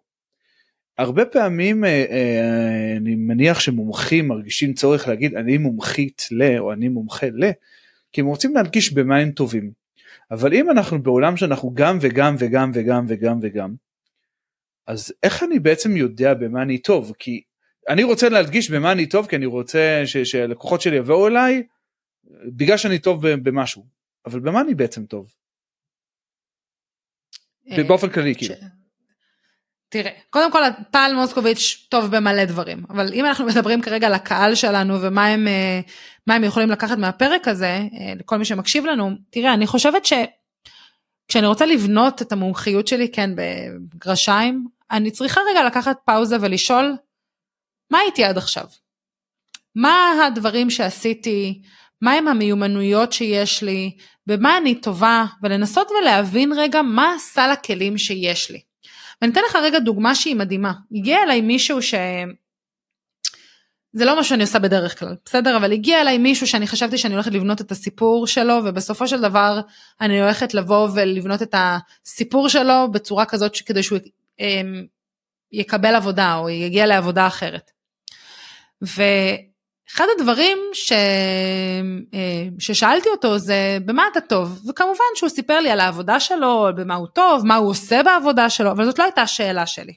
הרבה 0.99 1.25
פעמים 1.25 1.85
אה, 1.85 2.05
אה, 2.11 2.97
אני 2.97 3.15
מניח 3.15 3.61
שמומחים 3.61 4.29
מרגישים 4.29 4.75
צורך 4.75 5.09
להגיד 5.09 5.35
אני 5.35 5.59
מומחית 5.59 6.29
ל 6.31 6.59
או 6.59 6.73
אני 6.73 6.89
מומחה 6.89 7.27
ל 7.27 7.51
כי 8.13 8.21
הם 8.21 8.27
רוצים 8.27 8.55
להדגיש 8.55 8.93
במה 8.93 9.17
הם 9.17 9.31
טובים. 9.31 9.71
אבל 10.31 10.55
אם 10.55 10.71
אנחנו 10.71 11.03
בעולם 11.03 11.37
שאנחנו 11.37 11.75
גם 11.75 11.99
וגם 12.01 12.35
וגם 12.39 12.71
וגם 12.75 13.05
וגם 13.09 13.39
וגם 13.43 13.75
אז 14.87 15.13
איך 15.23 15.43
אני 15.43 15.59
בעצם 15.59 15.97
יודע 15.97 16.35
במה 16.35 16.63
אני 16.63 16.79
טוב 16.79 17.13
כי 17.19 17.43
אני 17.89 18.03
רוצה 18.03 18.29
להדגיש 18.29 18.71
במה 18.71 18.93
אני 18.93 19.07
טוב 19.07 19.27
כי 19.27 19.37
אני 19.37 19.47
רוצה 19.47 20.03
ש, 20.07 20.17
שהלקוחות 20.17 20.81
שלי 20.81 20.97
יבואו 20.97 21.27
אליי 21.27 21.63
בגלל 22.57 22.77
שאני 22.77 22.99
טוב 22.99 23.29
במשהו 23.29 23.87
אבל 24.27 24.41
במה 24.41 24.61
אני 24.61 24.75
בעצם 24.75 25.05
טוב. 25.07 25.35
אה, 27.71 27.85
באופן 27.85 28.09
כללי 28.09 28.35
כאילו. 28.35 28.55
תראה, 29.89 30.11
קודם 30.31 30.53
כל 30.53 30.63
טל 30.91 31.13
מוסקוביץ' 31.15 31.87
טוב 31.89 32.17
במלא 32.17 32.45
דברים, 32.45 32.85
אבל 32.91 33.13
אם 33.15 33.27
אנחנו 33.27 33.47
מדברים 33.47 33.83
כרגע 33.83 34.07
על 34.07 34.15
הקהל 34.15 34.55
שלנו 34.55 35.03
ומה 35.03 35.27
הם, 35.27 35.49
אה, 35.49 35.81
הם 36.37 36.45
יכולים 36.45 36.71
לקחת 36.71 36.99
מהפרק 36.99 37.49
הזה, 37.49 37.67
אה, 37.67 38.13
לכל 38.19 38.39
מי 38.39 38.45
שמקשיב 38.45 38.87
לנו, 38.87 39.11
תראה, 39.31 39.55
אני 39.55 39.67
חושבת 39.67 40.03
שכשאני 40.05 41.47
רוצה 41.47 41.67
לבנות 41.67 42.23
את 42.23 42.33
המומחיות 42.33 42.89
שלי, 42.89 43.09
כן, 43.13 43.31
בגרשיים, 43.35 44.67
אני 44.91 45.11
צריכה 45.11 45.41
רגע 45.51 45.65
לקחת 45.65 45.97
פאוזה 46.05 46.37
ולשאול 46.41 46.97
מה 47.91 47.99
הייתי 47.99 48.25
עד 48.25 48.39
עכשיו? 48.39 48.65
מה 49.75 50.27
הדברים 50.27 50.71
שעשיתי, 50.71 51.63
מהם 52.03 52.29
המיומנויות 52.29 53.13
שיש 53.13 53.63
לי, 53.63 53.97
במה 54.27 54.59
אני 54.59 54.81
טובה, 54.81 55.25
ולנסות 55.43 55.89
ולהבין 55.91 56.53
רגע 56.53 56.83
מה 56.83 57.15
סל 57.19 57.51
הכלים 57.51 57.99
שיש 57.99 58.51
לי. 58.51 58.61
ואני 59.23 59.33
אתן 59.33 59.41
לך 59.51 59.57
רגע 59.57 59.79
דוגמה 59.79 60.15
שהיא 60.15 60.37
מדהימה. 60.37 60.73
הגיע 60.93 61.23
אליי 61.23 61.41
מישהו 61.41 61.83
ש... 61.83 61.95
זה 63.93 64.05
לא 64.05 64.17
מה 64.17 64.25
שאני 64.25 64.43
עושה 64.43 64.59
בדרך 64.59 64.99
כלל, 64.99 65.17
בסדר? 65.25 65.57
אבל 65.57 65.73
הגיע 65.73 66.01
אליי 66.01 66.19
מישהו 66.19 66.47
שאני 66.47 66.67
חשבתי 66.67 66.99
שאני 66.99 67.15
הולכת 67.15 67.33
לבנות 67.33 67.61
את 67.61 67.71
הסיפור 67.71 68.27
שלו, 68.27 68.55
ובסופו 68.65 69.09
של 69.09 69.21
דבר 69.21 69.61
אני 70.01 70.21
הולכת 70.21 70.55
לבוא 70.55 70.89
ולבנות 70.95 71.43
את 71.43 71.55
הסיפור 71.55 72.49
שלו 72.49 72.93
בצורה 72.93 73.25
כזאת 73.27 73.57
כדי 73.67 73.83
שהוא 73.83 73.99
אמ, 74.41 74.87
יקבל 75.53 75.95
עבודה 75.95 76.35
או 76.37 76.49
יגיע 76.49 76.87
לעבודה 76.87 77.27
אחרת. 77.27 77.71
ואחד 78.83 80.05
הדברים 80.19 80.59
ש... 80.73 80.93
אה, 82.15 82.49
ששאלתי 82.59 83.09
אותו 83.09 83.39
זה 83.39 83.79
במה 83.85 84.03
אתה 84.13 84.21
טוב, 84.21 84.63
וכמובן 84.69 85.05
שהוא 85.15 85.29
סיפר 85.29 85.61
לי 85.61 85.71
על 85.71 85.81
העבודה 85.81 86.21
שלו, 86.21 86.69
במה 86.77 86.95
הוא 86.95 87.07
טוב, 87.15 87.47
מה 87.47 87.57
הוא 87.57 87.71
עושה 87.71 88.03
בעבודה 88.03 88.51
שלו, 88.51 88.71
אבל 88.71 88.85
זאת 88.85 88.99
לא 88.99 89.05
הייתה 89.05 89.23
השאלה 89.23 89.67
שלי. 89.67 89.93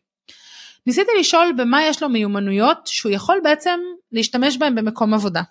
ניסיתי 0.88 1.12
לשאול 1.20 1.54
במה 1.58 1.84
יש 1.84 2.04
לו 2.04 2.10
מיומנויות 2.10 2.78
שהוא 2.86 3.12
יכול 3.12 3.40
בעצם 3.44 3.80
להשתמש 4.12 4.58
בהם 4.58 4.76
במקום 4.76 5.14
עבודה. 5.14 5.42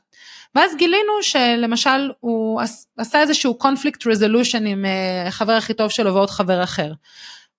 ואז 0.54 0.76
גילינו 0.76 1.22
שלמשל 1.22 2.10
הוא 2.20 2.60
עשה 2.98 3.20
איזשהו 3.20 3.58
conflict 3.62 4.00
resolution 4.00 4.66
עם 4.66 4.84
אה, 4.84 5.30
חבר 5.30 5.52
הכי 5.52 5.74
טוב 5.74 5.90
שלו 5.90 6.14
ועוד 6.14 6.30
חבר 6.30 6.62
אחר. 6.62 6.92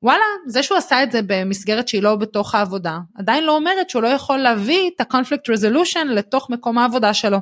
וואלה, 0.04 0.24
זה 0.48 0.64
שהוא 0.64 0.78
עשה 0.78 1.04
את 1.04 1.12
זה 1.12 1.20
במסגרת 1.28 1.88
שהיא 1.88 2.04
לא 2.04 2.16
בתוך 2.16 2.56
העבודה, 2.56 2.98
עדיין 3.16 3.44
לא 3.44 3.56
אומרת 3.56 3.90
שהוא 3.90 4.02
לא 4.02 4.08
יכול 4.08 4.38
להביא 4.38 4.90
את 4.96 5.02
ה-conflict 5.02 5.52
resolution 5.56 6.06
לתוך 6.06 6.50
מקום 6.50 6.78
העבודה 6.78 7.14
שלו. 7.14 7.38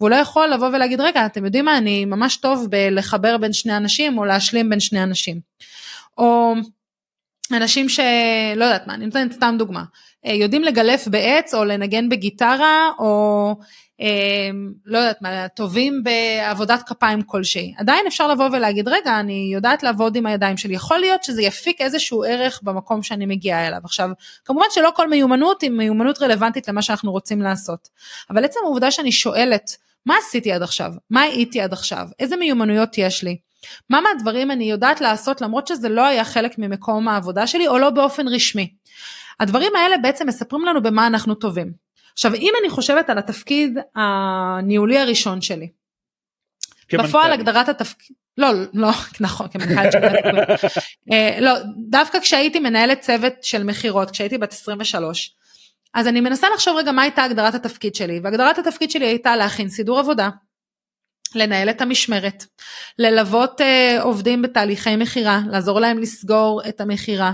והוא 0.00 0.10
לא 0.10 0.16
יכול 0.16 0.48
לבוא 0.48 0.68
ולהגיד, 0.68 1.00
רגע, 1.00 1.26
אתם 1.26 1.44
יודעים 1.44 1.64
מה, 1.64 1.78
אני 1.78 2.04
ממש 2.04 2.36
טוב 2.36 2.66
בלחבר 2.70 3.36
בין 3.36 3.52
שני 3.52 3.76
אנשים 3.76 4.18
או 4.18 4.24
להשלים 4.24 4.70
בין 4.70 4.80
שני 4.80 5.02
אנשים. 5.02 5.40
או 6.18 6.54
אנשים 7.52 7.88
שלא 7.88 8.64
יודעת 8.64 8.86
מה, 8.86 8.94
אני 8.94 9.06
נותנת 9.06 9.32
סתם 9.32 9.54
דוגמה, 9.58 9.84
אה, 10.26 10.32
יודעים 10.34 10.62
לגלף 10.64 11.08
בעץ 11.08 11.54
או 11.54 11.64
לנגן 11.64 12.08
בגיטרה 12.08 12.90
או 12.98 13.54
לא 14.86 14.98
יודעת 14.98 15.22
מה, 15.22 15.48
טובים 15.48 16.02
בעבודת 16.02 16.82
כפיים 16.86 17.22
כלשהי. 17.22 17.74
עדיין 17.78 18.06
אפשר 18.06 18.28
לבוא 18.28 18.48
ולהגיד, 18.52 18.88
רגע, 18.88 19.20
אני 19.20 19.50
יודעת 19.54 19.82
לעבוד 19.82 20.16
עם 20.16 20.26
הידיים 20.26 20.56
שלי, 20.56 20.74
יכול 20.74 20.98
להיות 20.98 21.24
שזה 21.24 21.42
יפיק 21.42 21.80
איזשהו 21.80 22.24
ערך 22.24 22.60
במקום 22.62 23.02
שאני 23.02 23.26
מגיעה 23.26 23.66
אליו. 23.66 23.80
עכשיו, 23.84 24.10
כמובן 24.44 24.66
שלא 24.70 24.90
כל 24.96 25.08
מיומנות 25.08 25.62
היא 25.62 25.70
מיומנות 25.70 26.22
רלוונטית 26.22 26.68
למה 26.68 26.82
שאנחנו 26.82 27.12
רוצים 27.12 27.42
לעשות, 27.42 27.88
אבל 28.30 28.44
עצם 28.44 28.60
העובדה 28.64 28.90
שאני 28.90 29.12
שואלת, 29.12 29.76
מה 30.06 30.14
עשיתי 30.18 30.52
עד 30.52 30.62
עכשיו? 30.62 30.92
מה 31.10 31.20
הייתי 31.22 31.60
עד 31.60 31.72
עכשיו? 31.72 32.08
איזה 32.18 32.36
מיומנויות 32.36 32.98
יש 32.98 33.22
לי? 33.24 33.36
מה 33.90 34.00
מהדברים 34.00 34.50
אני 34.50 34.70
יודעת 34.70 35.00
לעשות 35.00 35.40
למרות 35.40 35.66
שזה 35.66 35.88
לא 35.88 36.06
היה 36.06 36.24
חלק 36.24 36.58
ממקום 36.58 37.08
העבודה 37.08 37.46
שלי 37.46 37.68
או 37.68 37.78
לא 37.78 37.90
באופן 37.90 38.28
רשמי. 38.28 38.74
הדברים 39.40 39.72
האלה 39.76 39.98
בעצם 39.98 40.26
מספרים 40.26 40.64
לנו 40.64 40.82
במה 40.82 41.06
אנחנו 41.06 41.34
טובים. 41.34 41.87
עכשיו 42.18 42.34
אם 42.34 42.52
אני 42.60 42.70
חושבת 42.70 43.10
על 43.10 43.18
התפקיד 43.18 43.78
הניהולי 43.94 44.98
הראשון 44.98 45.40
שלי. 45.40 45.68
בפועל 46.92 47.32
הגדרת 47.32 47.68
התפקיד, 47.68 48.16
לא, 48.38 48.48
לא, 48.74 48.90
נכון, 49.20 49.48
כמנכ"לית 49.48 49.92
של 49.92 49.98
אה, 51.12 51.40
לא, 51.40 51.52
דווקא 51.88 52.20
כשהייתי 52.20 52.60
מנהלת 52.60 53.00
צוות 53.00 53.32
של 53.42 53.64
מכירות, 53.64 54.10
כשהייתי 54.10 54.38
בת 54.38 54.52
23, 54.52 55.34
אז 55.94 56.06
אני 56.06 56.20
מנסה 56.20 56.46
לחשוב 56.54 56.76
רגע 56.76 56.92
מה 56.92 57.02
הייתה 57.02 57.24
הגדרת 57.24 57.54
התפקיד 57.54 57.94
שלי, 57.94 58.20
והגדרת 58.22 58.58
התפקיד 58.58 58.90
שלי 58.90 59.06
הייתה 59.06 59.36
להכין 59.36 59.68
סידור 59.68 59.98
עבודה, 59.98 60.28
לנהל 61.34 61.70
את 61.70 61.80
המשמרת, 61.80 62.44
ללוות 62.98 63.60
uh, 63.60 63.64
עובדים 64.02 64.42
בתהליכי 64.42 64.96
מכירה, 64.96 65.40
לעזור 65.50 65.80
להם 65.80 65.98
לסגור 65.98 66.60
את 66.68 66.80
המכירה. 66.80 67.32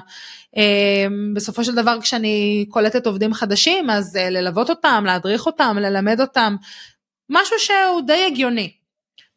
Uh, 0.57 0.59
בסופו 1.35 1.65
של 1.65 1.75
דבר 1.75 2.01
כשאני 2.01 2.67
קולטת 2.71 3.07
עובדים 3.07 3.35
חדשים 3.35 3.91
אז 3.91 4.17
uh, 4.17 4.31
ללוות 4.31 4.71
אותם, 4.71 5.05
להדריך 5.07 5.47
אותם, 5.47 5.77
ללמד 5.81 6.21
אותם, 6.21 6.57
משהו 7.31 7.59
שהוא 7.59 8.01
די 8.07 8.25
הגיוני. 8.27 8.73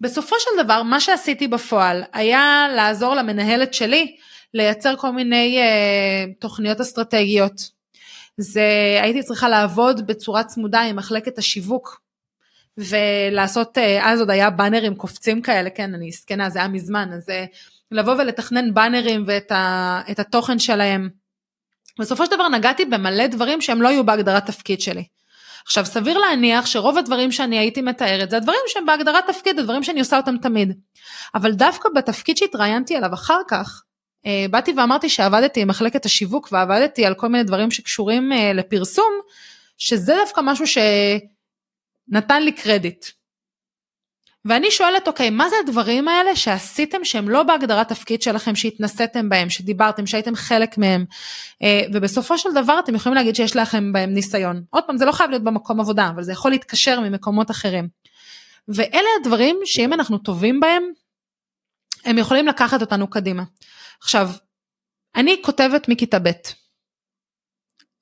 בסופו 0.01 0.35
של 0.39 0.63
דבר 0.63 0.83
מה 0.83 0.99
שעשיתי 0.99 1.47
בפועל 1.47 2.03
היה 2.13 2.67
לעזור 2.75 3.15
למנהלת 3.15 3.73
שלי 3.73 4.15
לייצר 4.53 4.95
כל 4.95 5.11
מיני 5.11 5.59
uh, 5.59 6.33
תוכניות 6.39 6.81
אסטרטגיות. 6.81 7.77
זה 8.37 8.99
הייתי 9.01 9.23
צריכה 9.23 9.49
לעבוד 9.49 10.07
בצורה 10.07 10.43
צמודה 10.43 10.81
עם 10.81 10.95
מחלקת 10.95 11.37
השיווק 11.37 12.06
ולעשות, 12.77 13.77
אה, 13.77 14.11
אז 14.11 14.19
עוד 14.19 14.29
היה 14.29 14.49
באנרים 14.49 14.95
קופצים 14.95 15.41
כאלה, 15.41 15.69
כן, 15.69 15.93
אני 15.93 16.11
זקנה, 16.11 16.49
זה 16.49 16.59
היה 16.59 16.67
מזמן, 16.67 17.09
אז 17.13 17.29
אה, 17.29 17.45
לבוא 17.91 18.13
ולתכנן 18.13 18.73
באנרים 18.73 19.23
ואת 19.27 19.51
ה, 19.51 20.01
התוכן 20.07 20.59
שלהם. 20.59 21.09
בסופו 21.99 22.25
של 22.25 22.31
דבר 22.31 22.47
נגעתי 22.47 22.85
במלא 22.85 23.27
דברים 23.27 23.61
שהם 23.61 23.81
לא 23.81 23.87
יהיו 23.87 24.05
בהגדרת 24.05 24.45
תפקיד 24.45 24.81
שלי. 24.81 25.03
עכשיו 25.65 25.85
סביר 25.85 26.17
להניח 26.17 26.65
שרוב 26.65 26.97
הדברים 26.97 27.31
שאני 27.31 27.57
הייתי 27.57 27.81
מתארת 27.81 28.29
זה 28.29 28.37
הדברים 28.37 28.59
שהם 28.67 28.85
בהגדרת 28.85 29.27
תפקיד, 29.27 29.59
הדברים 29.59 29.83
שאני 29.83 29.99
עושה 29.99 30.17
אותם 30.17 30.37
תמיד. 30.37 30.73
אבל 31.35 31.51
דווקא 31.51 31.89
בתפקיד 31.95 32.37
שהתראיינתי 32.37 32.95
עליו 32.95 33.13
אחר 33.13 33.39
כך, 33.47 33.83
אה, 34.25 34.45
באתי 34.49 34.73
ואמרתי 34.77 35.09
שעבדתי 35.09 35.61
עם 35.61 35.67
מחלקת 35.67 36.05
השיווק 36.05 36.49
ועבדתי 36.51 37.05
על 37.05 37.13
כל 37.13 37.27
מיני 37.27 37.43
דברים 37.43 37.71
שקשורים 37.71 38.31
לפרסום, 38.53 39.11
שזה 39.77 40.15
דווקא 40.21 40.41
משהו 40.43 40.67
ש... 40.67 40.77
נתן 42.09 42.43
לי 42.43 42.51
קרדיט. 42.51 43.05
ואני 44.45 44.71
שואלת, 44.71 45.07
אוקיי, 45.07 45.29
מה 45.29 45.49
זה 45.49 45.55
הדברים 45.63 46.07
האלה 46.07 46.35
שעשיתם 46.35 47.05
שהם 47.05 47.29
לא 47.29 47.43
בהגדרת 47.43 47.87
תפקיד 47.87 48.21
שלכם, 48.21 48.55
שהתנסיתם 48.55 49.29
בהם, 49.29 49.49
שדיברתם, 49.49 50.07
שהייתם 50.07 50.35
חלק 50.35 50.77
מהם, 50.77 51.05
אה, 51.63 51.81
ובסופו 51.93 52.37
של 52.37 52.49
דבר 52.55 52.79
אתם 52.79 52.95
יכולים 52.95 53.15
להגיד 53.15 53.35
שיש 53.35 53.55
לכם 53.55 53.93
בהם 53.93 54.13
ניסיון. 54.13 54.63
עוד 54.69 54.83
פעם, 54.83 54.97
זה 54.97 55.05
לא 55.05 55.11
חייב 55.11 55.29
להיות 55.29 55.43
במקום 55.43 55.79
עבודה, 55.79 56.09
אבל 56.09 56.23
זה 56.23 56.31
יכול 56.31 56.51
להתקשר 56.51 56.99
ממקומות 56.99 57.51
אחרים. 57.51 57.87
ואלה 58.67 59.07
הדברים 59.19 59.59
שאם 59.65 59.93
אנחנו 59.93 60.17
טובים 60.17 60.59
בהם, 60.59 60.83
הם 62.05 62.17
יכולים 62.17 62.47
לקחת 62.47 62.81
אותנו 62.81 63.09
קדימה. 63.09 63.43
עכשיו, 64.01 64.29
אני 65.15 65.41
כותבת 65.45 65.89
מכיתה 65.89 66.19
ב', 66.19 66.31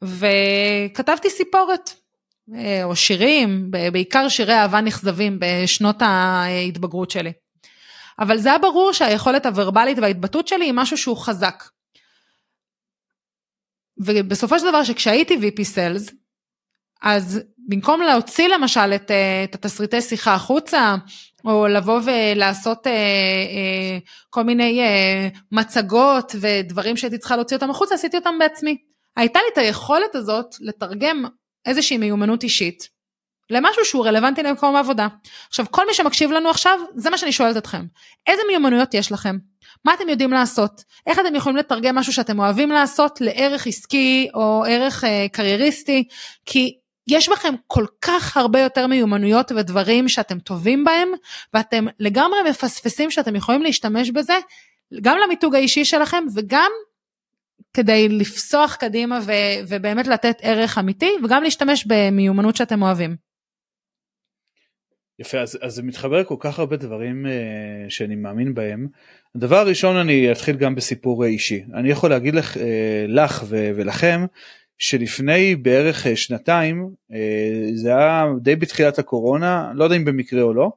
וכתבתי 0.03 1.29
סיפורת. 1.29 2.04
אה, 2.53 2.83
או 2.83 2.95
שירים, 2.95 3.71
בעיקר 3.71 4.29
שירי 4.29 4.53
אהבה 4.53 4.81
נכזבים 4.81 5.39
בשנות 5.39 5.95
ההתבגרות 6.01 7.11
שלי. 7.11 7.31
אבל 8.19 8.37
זה 8.37 8.49
היה 8.49 8.57
ברור 8.57 8.93
שהיכולת 8.93 9.45
הוורבלית 9.45 9.97
וההתבטאות 9.99 10.47
שלי 10.47 10.65
היא 10.65 10.73
משהו 10.75 10.97
שהוא 10.97 11.17
חזק. 11.17 11.63
ובסופו 13.97 14.59
של 14.59 14.69
דבר 14.69 14.83
שכשהייתי 14.83 15.35
VP 15.35 15.59
Sales, 15.59 16.13
אז 17.01 17.41
במקום 17.57 18.01
להוציא 18.01 18.47
למשל 18.47 18.93
את, 18.95 19.11
אה, 19.11 19.43
את 19.43 19.55
התסריטי 19.55 20.01
שיחה 20.01 20.33
החוצה, 20.33 20.95
או 21.45 21.67
לבוא 21.67 21.99
ולעשות 22.05 22.87
אה, 22.87 23.97
כל 24.29 24.43
מיני 24.43 24.81
מצגות 25.51 26.35
ודברים 26.41 26.97
שהייתי 26.97 27.17
צריכה 27.17 27.35
להוציא 27.35 27.57
אותם 27.57 27.69
החוצה, 27.69 27.95
עשיתי 27.95 28.17
אותם 28.17 28.35
בעצמי. 28.39 28.77
הייתה 29.15 29.39
לי 29.39 29.45
את 29.53 29.57
היכולת 29.57 30.15
הזאת 30.15 30.55
לתרגם 30.59 31.25
איזושהי 31.65 31.97
מיומנות 31.97 32.43
אישית 32.43 32.95
למשהו 33.49 33.85
שהוא 33.85 34.05
רלוונטי 34.05 34.43
למקום 34.43 34.75
העבודה. 34.75 35.07
עכשיו 35.49 35.65
כל 35.71 35.87
מי 35.87 35.93
שמקשיב 35.93 36.31
לנו 36.31 36.49
עכשיו 36.49 36.79
זה 36.95 37.09
מה 37.09 37.17
שאני 37.17 37.31
שואלת 37.31 37.57
אתכם. 37.57 37.85
איזה 38.27 38.41
מיומנויות 38.47 38.93
יש 38.93 39.11
לכם? 39.11 39.37
מה 39.85 39.93
אתם 39.93 40.09
יודעים 40.09 40.31
לעשות? 40.31 40.83
איך 41.07 41.19
אתם 41.19 41.35
יכולים 41.35 41.57
לתרגם 41.57 41.95
משהו 41.95 42.13
שאתם 42.13 42.39
אוהבים 42.39 42.69
לעשות 42.69 43.21
לערך 43.21 43.67
עסקי 43.67 44.27
או 44.33 44.63
ערך 44.67 45.03
אה, 45.03 45.25
קרייריסטי? 45.31 46.07
כי 46.45 46.77
יש 47.07 47.29
בכם 47.29 47.53
כל 47.67 47.85
כך 48.01 48.37
הרבה 48.37 48.59
יותר 48.59 48.87
מיומנויות 48.87 49.51
ודברים 49.51 50.09
שאתם 50.09 50.39
טובים 50.39 50.83
בהם 50.83 51.09
ואתם 51.53 51.85
לגמרי 51.99 52.39
מפספסים 52.49 53.11
שאתם 53.11 53.35
יכולים 53.35 53.61
להשתמש 53.61 54.09
בזה 54.09 54.37
גם 55.01 55.17
למיתוג 55.17 55.55
האישי 55.55 55.85
שלכם 55.85 56.23
וגם 56.35 56.71
כדי 57.75 58.09
לפסוח 58.09 58.75
קדימה 58.75 59.19
ו, 59.25 59.31
ובאמת 59.67 60.07
לתת 60.07 60.37
ערך 60.41 60.77
אמיתי 60.77 61.09
וגם 61.23 61.43
להשתמש 61.43 61.85
במיומנות 61.87 62.55
שאתם 62.55 62.81
אוהבים. 62.81 63.15
יפה 65.19 65.39
אז, 65.39 65.57
אז 65.61 65.73
זה 65.73 65.83
מתחבר 65.83 66.23
כל 66.23 66.35
כך 66.39 66.59
הרבה 66.59 66.77
דברים 66.77 67.25
uh, 67.25 67.29
שאני 67.89 68.15
מאמין 68.15 68.53
בהם. 68.53 68.87
הדבר 69.35 69.57
הראשון 69.57 69.97
אני 69.97 70.31
אתחיל 70.31 70.55
גם 70.55 70.75
בסיפור 70.75 71.25
אישי 71.25 71.63
אני 71.73 71.89
יכול 71.89 72.09
להגיד 72.09 72.35
לך, 72.35 72.55
uh, 72.55 72.59
לך 73.07 73.43
ו, 73.47 73.69
ולכם 73.75 74.25
שלפני 74.77 75.55
בערך 75.55 76.05
uh, 76.05 76.09
שנתיים 76.15 76.89
uh, 77.11 77.15
זה 77.73 77.89
היה 77.89 78.25
די 78.41 78.55
בתחילת 78.55 78.99
הקורונה 78.99 79.71
לא 79.75 79.83
יודע 79.83 79.95
אם 79.95 80.05
במקרה 80.05 80.41
או 80.41 80.53
לא 80.53 80.71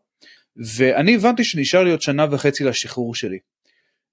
ואני 0.77 1.15
הבנתי 1.15 1.45
שנשאר 1.45 1.85
לי 1.85 1.91
עוד 1.91 2.03
שנה 2.03 2.27
וחצי 2.31 2.65
לשחרור 2.65 3.15
שלי. 3.15 3.39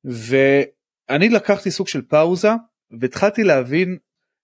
ואני 0.04 1.30
לקחתי 1.30 1.72
סוג 1.72 1.88
של 1.88 2.01
פאוזה 2.01 2.50
והתחלתי 2.92 3.44
להבין 3.44 3.98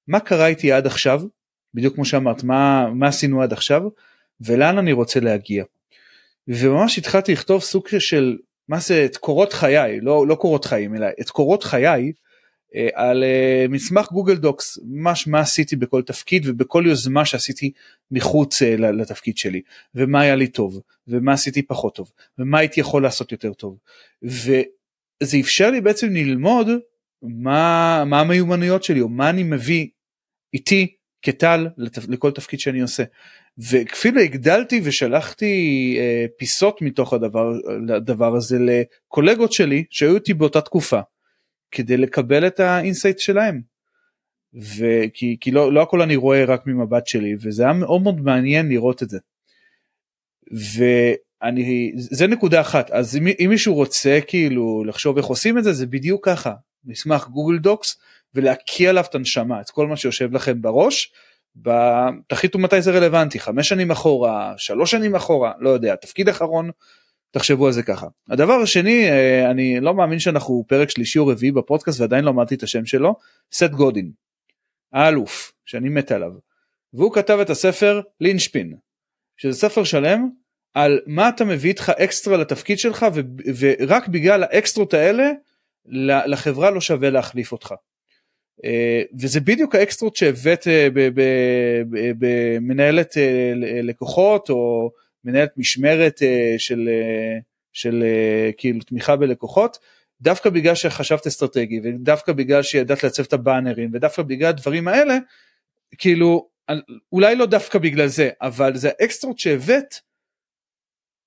מה 0.08 0.20
קרה 0.20 0.48
איתי 0.48 0.72
עד 0.72 0.86
עכשיו, 0.86 1.22
בדיוק 1.74 1.96
כמו 1.96 2.06
שאמרת, 2.06 2.44
מה, 2.44 2.90
מה 2.94 3.08
עשינו 3.08 3.42
עד 3.42 3.54
עכשיו, 3.54 3.82
ולאן 4.42 4.78
אני 4.78 4.92
רוצה 4.92 5.20
להגיע. 5.20 5.64
וממש 6.48 6.98
התחלתי 6.98 7.34
לכתוב 7.34 7.62
סוג 7.62 7.88
של, 8.00 8.38
מה 8.68 8.80
זה, 8.80 9.06
את 9.06 9.18
קורות 9.18 9.54
חיי, 9.54 10.02
לא, 10.02 10.28
לא 10.28 10.36
קורות 10.36 10.66
חיים, 10.66 10.96
אלא 10.96 11.08
את 11.22 11.30
קורות 11.30 11.64
חיי, 11.64 12.12
אה, 12.76 12.88
על 12.94 13.24
אה, 13.24 13.66
מסמך 13.70 14.12
גוגל 14.12 14.36
דוקס, 14.36 14.80
ממש 14.84 15.28
מה 15.28 15.40
עשיתי 15.40 15.76
בכל 15.76 16.02
תפקיד 16.02 16.44
ובכל 16.46 16.84
יוזמה 16.88 17.26
שעשיתי 17.26 17.72
מחוץ 18.12 18.62
אה, 18.62 18.76
לתפקיד 18.78 19.38
שלי, 19.38 19.62
ומה 19.96 20.22
היה 20.22 20.36
לי 20.36 20.48
טוב, 20.48 20.82
ומה 21.08 21.34
עשיתי 21.34 21.62
פחות 21.62 21.96
טוב, 21.96 22.12
ומה 22.40 22.60
הייתי 22.60 22.80
יכול 22.80 23.04
לעשות 23.04 23.32
יותר 23.32 23.54
טוב. 23.54 23.78
וזה 24.24 25.38
אפשר 25.42 25.72
לי 25.72 25.82
בעצם 25.82 26.14
ללמוד 26.14 26.68
מה, 27.22 28.04
מה 28.06 28.20
המיומנויות 28.20 28.84
שלי, 28.84 29.02
או 29.02 29.10
מה 29.10 29.30
אני 29.30 29.44
מביא 29.44 29.88
איתי 30.54 30.96
כטל 31.22 31.68
לכל 31.78 32.32
תפקיד 32.32 32.60
שאני 32.60 32.82
עושה. 32.82 33.04
ואפילו 33.58 34.22
הגדלתי 34.22 34.82
ושלחתי 34.84 35.96
אה, 36.00 36.26
פיסות 36.38 36.82
מתוך 36.82 37.14
הדבר, 37.14 37.54
הדבר 37.96 38.36
הזה 38.36 38.58
לקולגות 38.60 39.54
שלי 39.54 39.84
שהיו 39.90 40.16
איתי 40.16 40.34
באותה 40.34 40.62
תקופה. 40.62 41.00
כדי 41.72 41.98
לקבל 41.98 42.48
את 42.48 42.60
ה 42.60 42.67
insight 42.67 43.20
שלהם. 43.20 43.62
וכי 44.54 45.38
כי 45.40 45.52
לא, 45.52 45.74
לא 45.74 45.82
הכל 45.82 46.02
אני 46.02 46.16
רואה 46.16 46.46
רק 46.46 46.68
ממבט 46.68 47.08
שלי 47.08 47.36
וזה 47.42 47.64
היה 47.64 47.74
מאוד 47.74 48.02
מאוד 48.02 48.22
מעניין 48.22 48.70
לראות 48.70 49.04
את 49.04 49.10
זה. 49.10 49.20
ואני 50.52 51.92
זה 51.96 52.28
נקודה 52.28 52.62
אחת 52.62 52.92
אז 52.92 53.18
אם, 53.18 53.28
אם 53.28 53.50
מישהו 53.50 53.74
רוצה 53.74 54.20
כאילו 54.28 54.84
לחשוב 54.84 55.18
איך 55.18 55.26
עושים 55.26 55.58
את 55.58 55.64
זה 55.64 55.74
זה 55.74 55.86
בדיוק 55.86 56.26
ככה 56.26 56.54
מסמך 56.86 57.28
גוגל 57.28 57.58
דוקס 57.58 57.98
ולהקיא 58.36 58.90
עליו 58.90 59.04
את 59.10 59.16
הנשמה 59.16 59.62
את 59.62 59.70
כל 59.70 59.88
מה 59.88 59.98
שיושב 59.98 60.34
לכם 60.34 60.62
בראש. 60.62 61.14
תחליטו 62.28 62.60
מתי 62.60 62.82
זה 62.82 62.92
רלוונטי 62.92 63.40
חמש 63.40 63.70
שנים 63.70 63.92
אחורה 63.92 64.54
שלוש 64.58 64.92
שנים 64.92 65.16
אחורה 65.16 65.52
לא 65.60 65.70
יודע 65.70 65.96
תפקיד 65.96 66.30
אחרון 66.30 66.72
תחשבו 67.32 67.68
על 67.68 67.74
זה 67.74 67.84
ככה. 67.84 68.08
הדבר 68.30 68.54
השני, 68.54 69.10
אה, 69.10 69.52
אני 69.52 69.80
לא 69.80 69.94
מאמין 69.94 70.20
שאנחנו 70.20 70.66
פרק 70.68 70.90
שלישי 70.90 71.20
או 71.20 71.28
רביעי 71.28 71.52
בפודקאסט 71.52 72.00
ועדיין 72.00 72.26
לא 72.26 72.30
אמרתי 72.30 72.56
את 72.56 72.64
השם 72.64 72.86
שלו, 72.86 73.16
סט 73.54 73.72
גודין, 73.72 74.12
האלוף, 74.94 75.54
שאני 75.66 75.90
מת 75.90 76.12
עליו. 76.12 76.32
והוא 76.94 77.14
כתב 77.14 77.38
את 77.42 77.50
הספר 77.50 78.02
לינשפין, 78.22 78.74
שזה 79.38 79.60
ספר 79.60 79.84
שלם 79.84 80.30
על 80.74 81.00
מה 81.08 81.30
אתה 81.30 81.46
מביא 81.46 81.70
איתך 81.70 81.90
אקסטרה 81.90 82.38
לתפקיד 82.38 82.80
שלך 82.80 83.06
ו- 83.14 83.22
ורק 83.60 84.08
בגלל 84.08 84.44
האקסטרות 84.44 84.94
האלה 84.94 85.32
לחברה 86.26 86.72
לא 86.72 86.82
שווה 86.82 87.10
להחליף 87.10 87.52
אותך. 87.52 87.74
אה, 88.66 89.02
וזה 89.22 89.40
בדיוק 89.40 89.76
האקסטרות 89.76 90.16
שהבאת 90.16 90.68
אה, 90.68 90.88
במנהלת 92.20 93.18
לקוחות 93.84 94.50
או 94.50 94.92
מנהלת 95.24 95.58
משמרת 95.58 96.24
אה, 96.24 96.56
של, 96.58 96.90
אה, 96.92 97.40
של 97.74 98.04
אה, 98.04 98.50
כאילו 98.58 98.80
תמיכה 98.80 99.16
בלקוחות, 99.16 99.78
דווקא 100.22 100.50
בגלל 100.50 100.76
שחשבת 100.76 101.28
אסטרטגי 101.28 101.80
ודווקא 101.84 102.34
בגלל 102.34 102.64
שידעת 102.64 103.04
לעצב 103.04 103.24
את 103.24 103.34
הבאנרים 103.34 103.90
ודווקא 103.94 104.22
בגלל 104.22 104.50
הדברים 104.50 104.88
האלה, 104.88 105.18
כאילו 105.98 106.50
אולי 107.12 107.36
לא 107.36 107.46
דווקא 107.46 107.80
בגלל 107.80 108.08
זה, 108.08 108.30
אבל 108.42 108.76
זה 108.76 108.90
האקסטרות 109.00 109.40
שהבאת, 109.40 109.96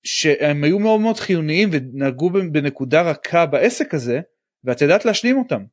שהם 0.03 0.63
היו 0.63 0.79
מאוד 0.79 0.99
מאוד 0.99 1.17
חיוניים 1.17 1.69
ונגעו 1.71 2.29
בנקודה 2.29 3.01
רכה 3.01 3.45
בעסק 3.45 3.93
הזה, 3.93 4.21
ואת 4.65 4.81
ידעת 4.81 5.05
להשלים 5.05 5.37
אותם. 5.37 5.63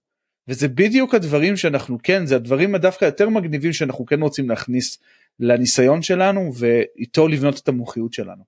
וזה 0.49 0.69
בדיוק 0.69 1.15
הדברים 1.15 1.57
שאנחנו 1.57 1.99
כן, 2.03 2.27
זה 2.27 2.37
הדברים 2.37 2.75
הדווקא 2.75 3.05
יותר 3.05 3.29
מגניבים 3.29 3.73
שאנחנו 3.73 4.07
כן 4.07 4.23
רוצים 4.23 4.51
להכניס 4.51 4.99
לניסיון 5.41 6.03
שלנו 6.03 6.53
ואיתו 6.59 7.29
לבנות 7.29 7.59
את 7.59 7.69
המומחיות 7.69 8.13
שלנו. 8.13 8.45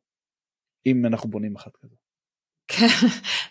אם 0.87 1.07
אנחנו 1.07 1.31
בונים 1.31 1.57
אחת 1.57 1.77
כזו. 1.77 1.95
כן, 2.69 2.87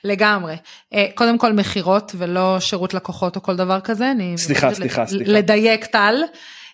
לגמרי. 0.04 0.56
אה, 0.94 1.08
קודם 1.16 1.38
כל 1.38 1.54
מכירות 1.54 2.12
ולא 2.18 2.60
שירות 2.60 2.94
לקוחות 2.94 3.36
או 3.36 3.42
כל 3.42 3.56
דבר 3.56 3.80
כזה. 3.80 4.12
סליחה, 4.36 4.74
סליחה, 4.74 5.06
סליחה. 5.06 5.32
לדייק 5.32 5.86
טל. 5.86 6.16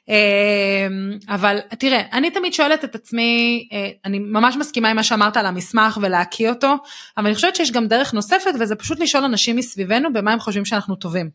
אה, 0.10 0.88
אבל 1.36 1.60
תראה, 1.80 2.02
אני 2.14 2.32
תמיד 2.32 2.54
שואלת 2.54 2.84
את 2.84 2.96
עצמי, 2.96 3.68
אה, 3.74 3.90
אני 4.06 4.20
ממש 4.20 4.56
מסכימה 4.56 4.90
עם 4.90 4.96
מה 4.96 5.04
שאמרת 5.04 5.38
על 5.38 5.46
המסמך 5.46 6.00
ולהקיא 6.02 6.50
אותו, 6.50 6.76
אבל 7.18 7.26
אני 7.26 7.36
חושבת 7.36 7.56
שיש 7.56 7.72
גם 7.72 7.88
דרך 7.88 8.14
נוספת 8.14 8.52
וזה 8.60 8.76
פשוט 8.76 9.00
לשאול 9.00 9.24
אנשים 9.24 9.56
מסביבנו 9.56 10.14
במה 10.14 10.34
הם 10.34 10.40
חושבים 10.40 10.66
שאנחנו 10.66 10.96
טובים. 10.96 11.30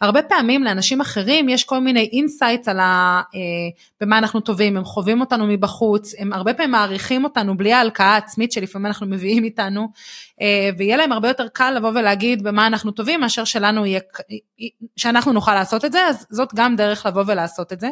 הרבה 0.00 0.22
פעמים 0.22 0.64
לאנשים 0.64 1.00
אחרים 1.00 1.48
יש 1.48 1.64
כל 1.64 1.80
מיני 1.80 2.08
insights 2.12 2.68
על 2.68 2.80
ה, 2.80 3.22
אה, 3.34 3.40
במה 4.00 4.18
אנחנו 4.18 4.40
טובים, 4.40 4.76
הם 4.76 4.84
חווים 4.84 5.20
אותנו 5.20 5.46
מבחוץ, 5.46 6.14
הם 6.18 6.32
הרבה 6.32 6.54
פעמים 6.54 6.70
מעריכים 6.70 7.24
אותנו 7.24 7.56
בלי 7.56 7.72
ההלקאה 7.72 8.06
העצמית 8.06 8.52
שלפעמים 8.52 8.86
אנחנו 8.86 9.06
מביאים 9.06 9.44
איתנו, 9.44 9.88
אה, 10.40 10.70
ויהיה 10.78 10.96
להם 10.96 11.12
הרבה 11.12 11.28
יותר 11.28 11.48
קל 11.48 11.70
לבוא 11.70 11.88
ולהגיד 11.88 12.42
במה 12.42 12.66
אנחנו 12.66 12.90
טובים 12.90 13.20
מאשר 13.20 13.44
שלנו 13.44 13.86
יהיה, 13.86 14.00
שאנחנו 14.96 15.32
נוכל 15.32 15.54
לעשות 15.54 15.84
את 15.84 15.92
זה, 15.92 16.06
אז 16.06 16.26
זאת 16.30 16.54
גם 16.54 16.76
דרך 16.76 17.06
לבוא 17.06 17.24
ולעשות 17.26 17.72
את 17.72 17.80
זה. 17.80 17.90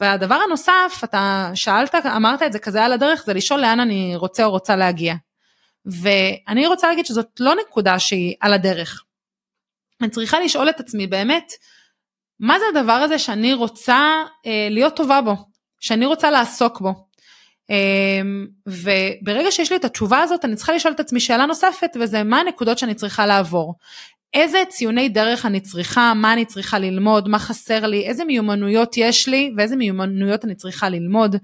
והדבר 0.00 0.38
הנוסף, 0.46 1.00
אתה 1.04 1.50
שאלת, 1.54 1.94
אמרת 2.16 2.42
את 2.42 2.52
זה 2.52 2.58
כזה 2.58 2.84
על 2.84 2.92
הדרך, 2.92 3.22
זה 3.26 3.34
לשאול 3.34 3.60
לאן 3.60 3.80
אני 3.80 4.16
רוצה 4.16 4.44
או 4.44 4.50
רוצה 4.50 4.76
להגיע. 4.76 5.14
ואני 5.86 6.66
רוצה 6.66 6.88
להגיד 6.88 7.06
שזאת 7.06 7.26
לא 7.40 7.54
נקודה 7.66 7.98
שהיא 7.98 8.34
על 8.40 8.52
הדרך. 8.52 9.04
אני 10.00 10.10
צריכה 10.10 10.40
לשאול 10.40 10.68
את 10.70 10.80
עצמי 10.80 11.06
באמת, 11.06 11.52
מה 12.40 12.58
זה 12.58 12.64
הדבר 12.78 12.92
הזה 12.92 13.18
שאני 13.18 13.54
רוצה 13.54 14.22
אה, 14.46 14.68
להיות 14.70 14.96
טובה 14.96 15.20
בו, 15.20 15.36
שאני 15.80 16.06
רוצה 16.06 16.30
לעסוק 16.30 16.80
בו. 16.80 16.94
אה, 17.70 18.20
וברגע 18.66 19.50
שיש 19.50 19.70
לי 19.70 19.76
את 19.76 19.84
התשובה 19.84 20.20
הזאת, 20.20 20.44
אני 20.44 20.56
צריכה 20.56 20.72
לשאול 20.72 20.94
את 20.94 21.00
עצמי 21.00 21.20
שאלה 21.20 21.46
נוספת, 21.46 21.90
וזה 22.00 22.22
מה 22.22 22.40
הנקודות 22.40 22.78
שאני 22.78 22.94
צריכה 22.94 23.26
לעבור. 23.26 23.74
איזה 24.34 24.62
ציוני 24.68 25.08
דרך 25.08 25.46
אני 25.46 25.60
צריכה, 25.60 26.12
מה 26.16 26.32
אני 26.32 26.44
צריכה 26.44 26.78
ללמוד, 26.78 27.28
מה 27.28 27.38
חסר 27.38 27.86
לי, 27.86 28.06
איזה 28.06 28.24
מיומנויות 28.24 28.96
יש 28.96 29.28
לי 29.28 29.52
ואיזה 29.56 29.76
מיומנויות 29.76 30.44
אני 30.44 30.54
צריכה 30.54 30.88
ללמוד. 30.88 31.36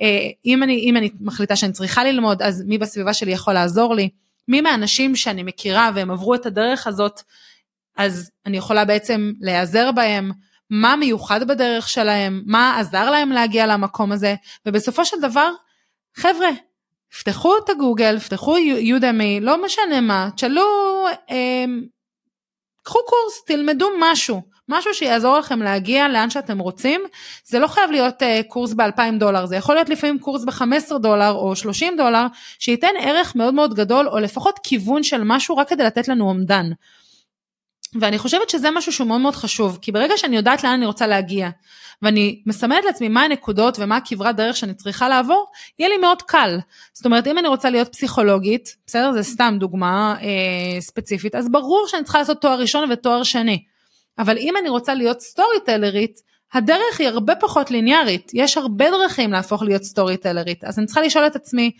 אה, 0.00 0.28
אם 0.46 0.62
אני, 0.62 0.78
אם 0.78 0.96
אני 0.96 1.10
מחליטה 1.20 1.56
שאני 1.56 1.72
צריכה 1.72 2.04
ללמוד, 2.04 2.42
אז 2.42 2.64
מי 2.66 2.78
בסביבה 2.78 3.14
שלי 3.14 3.32
יכול 3.32 3.54
לעזור 3.54 3.94
לי? 3.94 4.08
מי 4.48 4.60
מהאנשים 4.60 5.16
שאני 5.16 5.42
מכירה 5.42 5.90
והם 5.94 6.10
עברו 6.10 6.34
את 6.34 6.46
הדרך 6.46 6.86
הזאת, 6.86 7.20
אז 7.96 8.30
אני 8.46 8.56
יכולה 8.56 8.84
בעצם 8.84 9.32
להיעזר 9.40 9.92
בהם, 9.92 10.32
מה 10.70 10.96
מיוחד 10.96 11.48
בדרך 11.48 11.88
שלהם, 11.88 12.42
מה 12.46 12.78
עזר 12.78 13.10
להם 13.10 13.30
להגיע 13.30 13.66
למקום 13.66 14.12
הזה, 14.12 14.34
ובסופו 14.66 15.04
של 15.04 15.20
דבר, 15.20 15.50
חבר'ה, 16.16 16.50
פתחו 17.20 17.58
את 17.64 17.70
הגוגל, 17.70 18.18
פתחו 18.18 18.58
יודמי, 18.58 19.40
לא 19.40 19.64
משנה 19.64 20.00
מה, 20.00 20.28
תשאלו, 20.36 20.62
אה, 21.30 21.64
קחו 22.82 22.98
קורס, 23.06 23.44
תלמדו 23.46 23.88
משהו, 24.00 24.42
משהו 24.68 24.94
שיעזור 24.94 25.38
לכם 25.38 25.62
להגיע 25.62 26.08
לאן 26.08 26.30
שאתם 26.30 26.58
רוצים, 26.58 27.00
זה 27.44 27.58
לא 27.58 27.66
חייב 27.66 27.90
להיות 27.90 28.22
אה, 28.22 28.40
קורס 28.48 28.72
ב-2,000 28.72 29.18
דולר, 29.18 29.46
זה 29.46 29.56
יכול 29.56 29.74
להיות 29.74 29.88
לפעמים 29.88 30.18
קורס 30.18 30.44
ב-15 30.44 30.98
דולר 30.98 31.30
או 31.30 31.56
30 31.56 31.96
דולר, 31.96 32.26
שייתן 32.58 32.92
ערך 33.00 33.36
מאוד 33.36 33.54
מאוד 33.54 33.74
גדול, 33.74 34.08
או 34.08 34.18
לפחות 34.18 34.60
כיוון 34.62 35.02
של 35.02 35.22
משהו 35.24 35.56
רק 35.56 35.68
כדי 35.68 35.84
לתת 35.84 36.08
לנו 36.08 36.28
אומדן. 36.28 36.70
ואני 38.00 38.18
חושבת 38.18 38.50
שזה 38.50 38.70
משהו 38.70 38.92
שהוא 38.92 39.08
מאוד 39.08 39.20
מאוד 39.20 39.36
חשוב, 39.36 39.78
כי 39.82 39.92
ברגע 39.92 40.16
שאני 40.16 40.36
יודעת 40.36 40.64
לאן 40.64 40.72
אני 40.72 40.86
רוצה 40.86 41.06
להגיע, 41.06 41.48
ואני 42.02 42.42
מסמנת 42.46 42.84
לעצמי 42.84 43.08
מה 43.08 43.22
הנקודות 43.22 43.78
ומה 43.78 43.96
הכברת 43.96 44.36
דרך 44.36 44.56
שאני 44.56 44.74
צריכה 44.74 45.08
לעבור, 45.08 45.46
יהיה 45.78 45.88
לי 45.88 45.96
מאוד 45.96 46.22
קל. 46.22 46.58
זאת 46.92 47.04
אומרת, 47.04 47.26
אם 47.26 47.38
אני 47.38 47.48
רוצה 47.48 47.70
להיות 47.70 47.88
פסיכולוגית, 47.88 48.76
בסדר? 48.86 49.12
זה 49.12 49.22
סתם 49.22 49.56
דוגמה 49.60 50.16
אה, 50.22 50.80
ספציפית, 50.80 51.34
אז 51.34 51.50
ברור 51.50 51.84
שאני 51.88 52.04
צריכה 52.04 52.18
לעשות 52.18 52.40
תואר 52.40 52.60
ראשון 52.60 52.92
ותואר 52.92 53.22
שני. 53.22 53.62
אבל 54.18 54.38
אם 54.38 54.54
אני 54.60 54.68
רוצה 54.68 54.94
להיות 54.94 55.20
סטורי 55.20 55.60
טלרית, 55.66 56.20
הדרך 56.52 57.00
היא 57.00 57.08
הרבה 57.08 57.34
פחות 57.34 57.70
ליניארית, 57.70 58.30
יש 58.34 58.56
הרבה 58.56 58.90
דרכים 58.90 59.32
להפוך 59.32 59.62
להיות 59.62 59.82
סטורי 59.82 60.16
טלרית, 60.16 60.64
אז 60.64 60.78
אני 60.78 60.86
צריכה 60.86 61.00
לשאול 61.00 61.26
את 61.26 61.36
עצמי, 61.36 61.70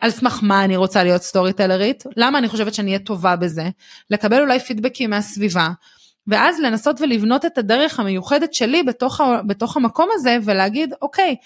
על 0.00 0.10
סמך 0.10 0.38
מה 0.42 0.64
אני 0.64 0.76
רוצה 0.76 1.04
להיות 1.04 1.22
סטורי 1.22 1.52
טלרית, 1.52 2.04
למה 2.16 2.38
אני 2.38 2.48
חושבת 2.48 2.74
שאני 2.74 2.90
אהיה 2.90 2.98
טובה 2.98 3.36
בזה, 3.36 3.68
לקבל 4.10 4.40
אולי 4.40 4.58
פידבקים 4.58 5.10
מהסביבה, 5.10 5.68
ואז 6.26 6.60
לנסות 6.60 7.00
ולבנות 7.00 7.44
את 7.44 7.58
הדרך 7.58 8.00
המיוחדת 8.00 8.54
שלי 8.54 8.82
בתוך, 8.82 9.20
בתוך 9.46 9.76
המקום 9.76 10.08
הזה 10.14 10.36
ולהגיד 10.44 10.94
אוקיי, 11.02 11.36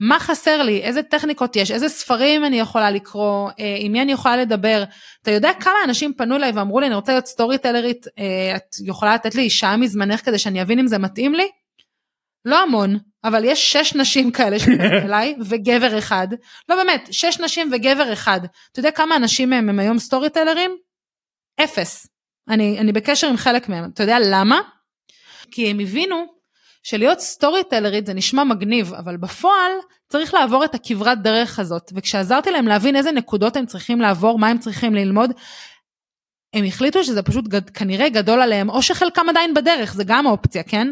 מה 0.00 0.20
חסר 0.20 0.62
לי, 0.62 0.80
איזה 0.82 1.02
טכניקות 1.02 1.56
יש, 1.56 1.70
איזה 1.70 1.88
ספרים 1.88 2.44
אני 2.44 2.60
יכולה 2.60 2.90
לקרוא, 2.90 3.50
אה, 3.60 3.76
עם 3.78 3.92
מי 3.92 4.02
אני 4.02 4.12
יכולה 4.12 4.36
לדבר. 4.36 4.84
אתה 5.22 5.30
יודע 5.30 5.50
כמה 5.60 5.74
אנשים 5.84 6.14
פנו 6.14 6.36
אליי 6.36 6.50
ואמרו 6.50 6.80
לי 6.80 6.86
אני 6.86 6.94
רוצה 6.94 7.12
להיות 7.12 7.26
סטורי 7.26 7.58
טלרית, 7.58 8.06
אה, 8.18 8.56
את 8.56 8.76
יכולה 8.84 9.14
לתת 9.14 9.34
לי 9.34 9.50
שעה 9.50 9.76
מזמנך 9.76 10.24
כדי 10.24 10.38
שאני 10.38 10.62
אבין 10.62 10.78
אם 10.78 10.86
זה 10.86 10.98
מתאים 10.98 11.34
לי? 11.34 11.48
לא 12.48 12.62
המון, 12.62 12.98
אבל 13.24 13.44
יש 13.44 13.72
שש 13.72 13.94
נשים 13.94 14.30
כאלה 14.30 14.58
שפונים 14.58 14.92
אליי, 15.06 15.36
וגבר 15.40 15.98
אחד. 15.98 16.28
לא 16.68 16.76
באמת, 16.76 17.08
שש 17.10 17.40
נשים 17.40 17.70
וגבר 17.72 18.12
אחד. 18.12 18.40
אתה 18.72 18.80
יודע 18.80 18.90
כמה 18.90 19.16
אנשים 19.16 19.50
מהם 19.50 19.68
הם 19.68 19.78
היום 19.78 19.98
סטורי 19.98 20.30
טלרים? 20.30 20.76
אפס. 21.60 22.06
אני, 22.48 22.78
אני 22.78 22.92
בקשר 22.92 23.26
עם 23.26 23.36
חלק 23.36 23.68
מהם. 23.68 23.90
אתה 23.94 24.02
יודע 24.02 24.16
למה? 24.20 24.60
כי 25.50 25.70
הם 25.70 25.80
הבינו 25.80 26.26
שלהיות 26.82 27.20
סטורי 27.20 27.64
טלרית 27.64 28.06
זה 28.06 28.14
נשמע 28.14 28.44
מגניב, 28.44 28.94
אבל 28.94 29.16
בפועל 29.16 29.72
צריך 30.08 30.34
לעבור 30.34 30.64
את 30.64 30.74
הכברת 30.74 31.22
דרך 31.22 31.58
הזאת. 31.58 31.92
וכשעזרתי 31.94 32.50
להם 32.50 32.68
להבין 32.68 32.96
איזה 32.96 33.12
נקודות 33.12 33.56
הם 33.56 33.66
צריכים 33.66 34.00
לעבור, 34.00 34.38
מה 34.38 34.48
הם 34.48 34.58
צריכים 34.58 34.94
ללמוד, 34.94 35.30
הם 36.54 36.64
החליטו 36.64 37.04
שזה 37.04 37.22
פשוט 37.22 37.48
גד, 37.48 37.70
כנראה 37.70 38.08
גדול 38.08 38.42
עליהם, 38.42 38.70
או 38.70 38.82
שחלקם 38.82 39.28
עדיין 39.28 39.54
בדרך, 39.54 39.94
זה 39.94 40.04
גם 40.06 40.26
אופציה, 40.26 40.62
כן? 40.62 40.88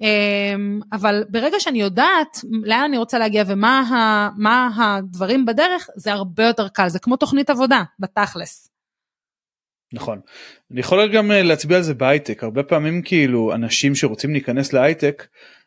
אמ, 0.00 0.80
אבל 0.92 1.24
ברגע 1.28 1.60
שאני 1.60 1.80
יודעת 1.80 2.38
לאן 2.62 2.84
אני 2.84 2.98
רוצה 2.98 3.18
להגיע 3.18 3.44
ומה 3.46 3.80
ה, 3.80 4.84
הדברים 4.84 5.46
בדרך, 5.46 5.88
זה 5.96 6.12
הרבה 6.12 6.44
יותר 6.44 6.68
קל, 6.68 6.88
זה 6.88 6.98
כמו 6.98 7.16
תוכנית 7.16 7.50
עבודה, 7.50 7.82
בתכלס. 7.98 8.70
נכון. 9.92 10.20
אני 10.70 10.80
יכול 10.80 11.12
גם 11.12 11.32
אה, 11.32 11.42
להצביע 11.42 11.76
על 11.76 11.82
זה 11.82 11.94
בהייטק, 11.94 12.44
הרבה 12.44 12.62
פעמים 12.62 13.02
כאילו 13.02 13.54
אנשים 13.54 13.94
שרוצים 13.94 14.32
להיכנס 14.32 14.72
להייטק, 14.72 15.26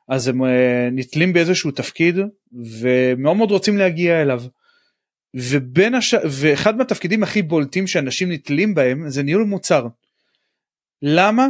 אז 0.10 0.28
הם 0.28 0.44
אה, 0.44 0.90
נתלים 0.92 1.34
באיזשהו 1.34 1.72
תפקיד 1.72 2.18
ומאוד 2.82 3.38
מאוד 3.38 3.52
רוצים 3.52 3.78
להגיע 3.78 4.22
אליו. 4.22 4.44
ובין 5.34 5.96
הש... 5.96 6.16
ואחד 6.30 6.78
מהתפקידים 6.78 7.24
הכי 7.24 7.42
בולטים 7.42 7.88
שאנשים 7.88 8.32
נתלים 8.32 8.76
בהם 8.76 9.10
זה 9.10 9.24
ניהול 9.24 9.44
מוצר. 9.44 9.88
למה? 11.02 11.48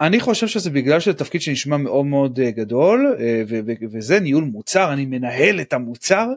אני 0.00 0.20
חושב 0.20 0.46
שזה 0.46 0.70
בגלל 0.70 1.00
שזה 1.00 1.14
תפקיד 1.14 1.40
שנשמע 1.40 1.76
מאוד 1.76 2.06
מאוד 2.06 2.40
אה, 2.40 2.50
גדול 2.50 3.16
ו- 3.48 3.60
וזה 3.92 4.20
ניהול 4.20 4.44
מוצר 4.44 4.92
אני 4.92 5.06
מנהל 5.06 5.60
את 5.60 5.72
המוצר 5.72 6.28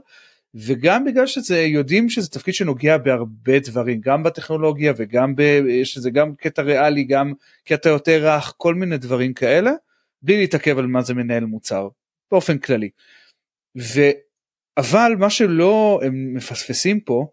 וגם 0.56 1.06
בגלל 1.06 1.28
שזה 1.28 1.60
יודעים 1.60 2.10
שזה 2.10 2.30
תפקיד 2.30 2.54
שנוגע 2.54 2.98
בהרבה 2.98 3.60
דברים 3.60 4.02
גם 4.02 4.24
בטכנולוגיה 4.24 4.94
וגם 4.98 5.36
ב... 5.36 5.42
יש 5.70 5.98
לזה 5.98 6.10
גם 6.10 6.36
קטע 6.36 6.62
ריאלי 6.62 7.04
גם 7.04 7.34
קטע 7.66 7.90
יותר 7.90 8.28
רך 8.28 8.54
כל 8.58 8.76
מיני 8.76 8.98
דברים 8.98 9.34
כאלה 9.34 9.72
בלי 10.22 10.38
להתעכב 10.38 10.78
על 10.78 10.88
מה 10.88 11.02
זה 11.02 11.14
מנהל 11.14 11.46
מוצר 11.46 11.88
באופן 12.32 12.58
כללי. 12.58 12.90
ו... 13.78 14.02
אבל 14.78 15.14
מה 15.20 15.30
שלא 15.30 16.00
הם 16.04 16.34
מפספסים 16.34 17.00
פה 17.00 17.28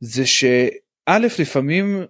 זה 0.00 0.26
שא' 0.26 1.18
לפעמים 1.38 2.04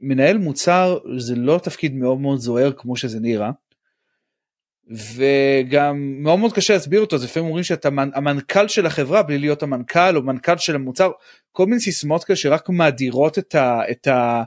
מנהל 0.00 0.38
מוצר 0.38 0.98
זה 1.18 1.34
לא 1.34 1.60
תפקיד 1.62 1.94
מאוד 1.94 2.20
מאוד 2.20 2.38
זוהר 2.38 2.72
כמו 2.72 2.96
שזה 2.96 3.20
נראה. 3.20 3.50
וגם 4.90 6.22
מאוד 6.22 6.38
מאוד 6.38 6.52
קשה 6.52 6.72
להסביר 6.72 7.00
אותו, 7.00 7.18
זה 7.18 7.24
לפעמים 7.24 7.46
אומרים 7.46 7.64
שאתה 7.64 7.88
המנכ"ל 7.88 8.68
של 8.68 8.86
החברה 8.86 9.22
בלי 9.22 9.38
להיות 9.38 9.62
המנכ"ל 9.62 10.16
או 10.16 10.22
מנכ"ל 10.22 10.56
של 10.56 10.74
המוצר, 10.74 11.10
כל 11.52 11.66
מיני 11.66 11.80
סיסמאות 11.80 12.24
כאלה 12.24 12.36
שרק 12.36 12.68
מאדירות 12.68 13.38
את, 13.38 13.54
ה, 13.54 13.80
את, 13.90 14.06
ה, 14.06 14.42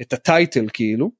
את 0.00 0.12
הטייטל 0.12 0.66
כאילו, 0.72 1.10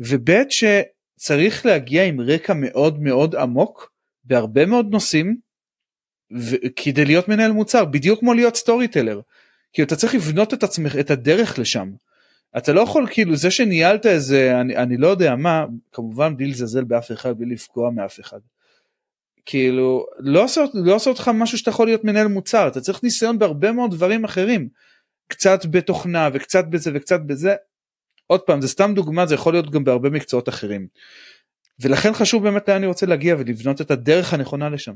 וב' 0.00 0.30
שצריך 0.50 1.66
להגיע 1.66 2.04
עם 2.04 2.20
רקע 2.20 2.54
מאוד 2.56 3.02
מאוד 3.02 3.34
עמוק 3.34 3.92
בהרבה 4.24 4.66
מאוד 4.66 4.86
נושאים, 4.90 5.36
כדי 6.76 7.04
להיות 7.04 7.28
מנהל 7.28 7.52
מוצר, 7.52 7.84
בדיוק 7.84 8.20
כמו 8.20 8.34
להיות 8.34 8.56
סטורי 8.56 8.88
טלר, 8.88 9.20
כי 9.72 9.82
אתה 9.82 9.96
צריך 9.96 10.14
לבנות 10.14 10.54
את 10.54 10.62
עצמך, 10.62 10.96
את 11.00 11.10
הדרך 11.10 11.58
לשם. 11.58 11.90
אתה 12.58 12.72
לא 12.72 12.80
יכול 12.80 13.06
כאילו 13.10 13.36
זה 13.36 13.50
שניהלת 13.50 14.06
איזה 14.06 14.60
אני, 14.60 14.76
אני 14.76 14.96
לא 14.96 15.06
יודע 15.06 15.36
מה 15.36 15.64
כמובן 15.92 16.36
בלי 16.36 16.46
לזלזל 16.46 16.84
באף 16.84 17.12
אחד 17.12 17.38
בלי 17.38 17.54
לפגוע 17.54 17.90
מאף 17.90 18.20
אחד. 18.20 18.40
כאילו 19.46 20.06
לא 20.18 20.44
עושה, 20.44 20.64
לא 20.74 20.94
עושה 20.94 21.10
אותך 21.10 21.30
משהו 21.34 21.58
שאתה 21.58 21.70
יכול 21.70 21.86
להיות 21.86 22.04
מנהל 22.04 22.26
מוצר 22.26 22.68
אתה 22.68 22.80
צריך 22.80 23.02
ניסיון 23.02 23.38
בהרבה 23.38 23.72
מאוד 23.72 23.90
דברים 23.90 24.24
אחרים 24.24 24.68
קצת 25.28 25.66
בתוכנה 25.66 26.28
וקצת 26.32 26.64
בזה 26.64 26.90
וקצת 26.94 27.20
בזה. 27.26 27.54
עוד 28.26 28.40
פעם 28.40 28.60
זה 28.60 28.68
סתם 28.68 28.94
דוגמה 28.94 29.26
זה 29.26 29.34
יכול 29.34 29.52
להיות 29.52 29.70
גם 29.70 29.84
בהרבה 29.84 30.10
מקצועות 30.10 30.48
אחרים. 30.48 30.86
ולכן 31.80 32.12
חשוב 32.12 32.42
באמת 32.42 32.68
לאן 32.68 32.76
אני 32.76 32.86
רוצה 32.86 33.06
להגיע 33.06 33.34
ולבנות 33.38 33.80
את 33.80 33.90
הדרך 33.90 34.34
הנכונה 34.34 34.68
לשם. 34.68 34.94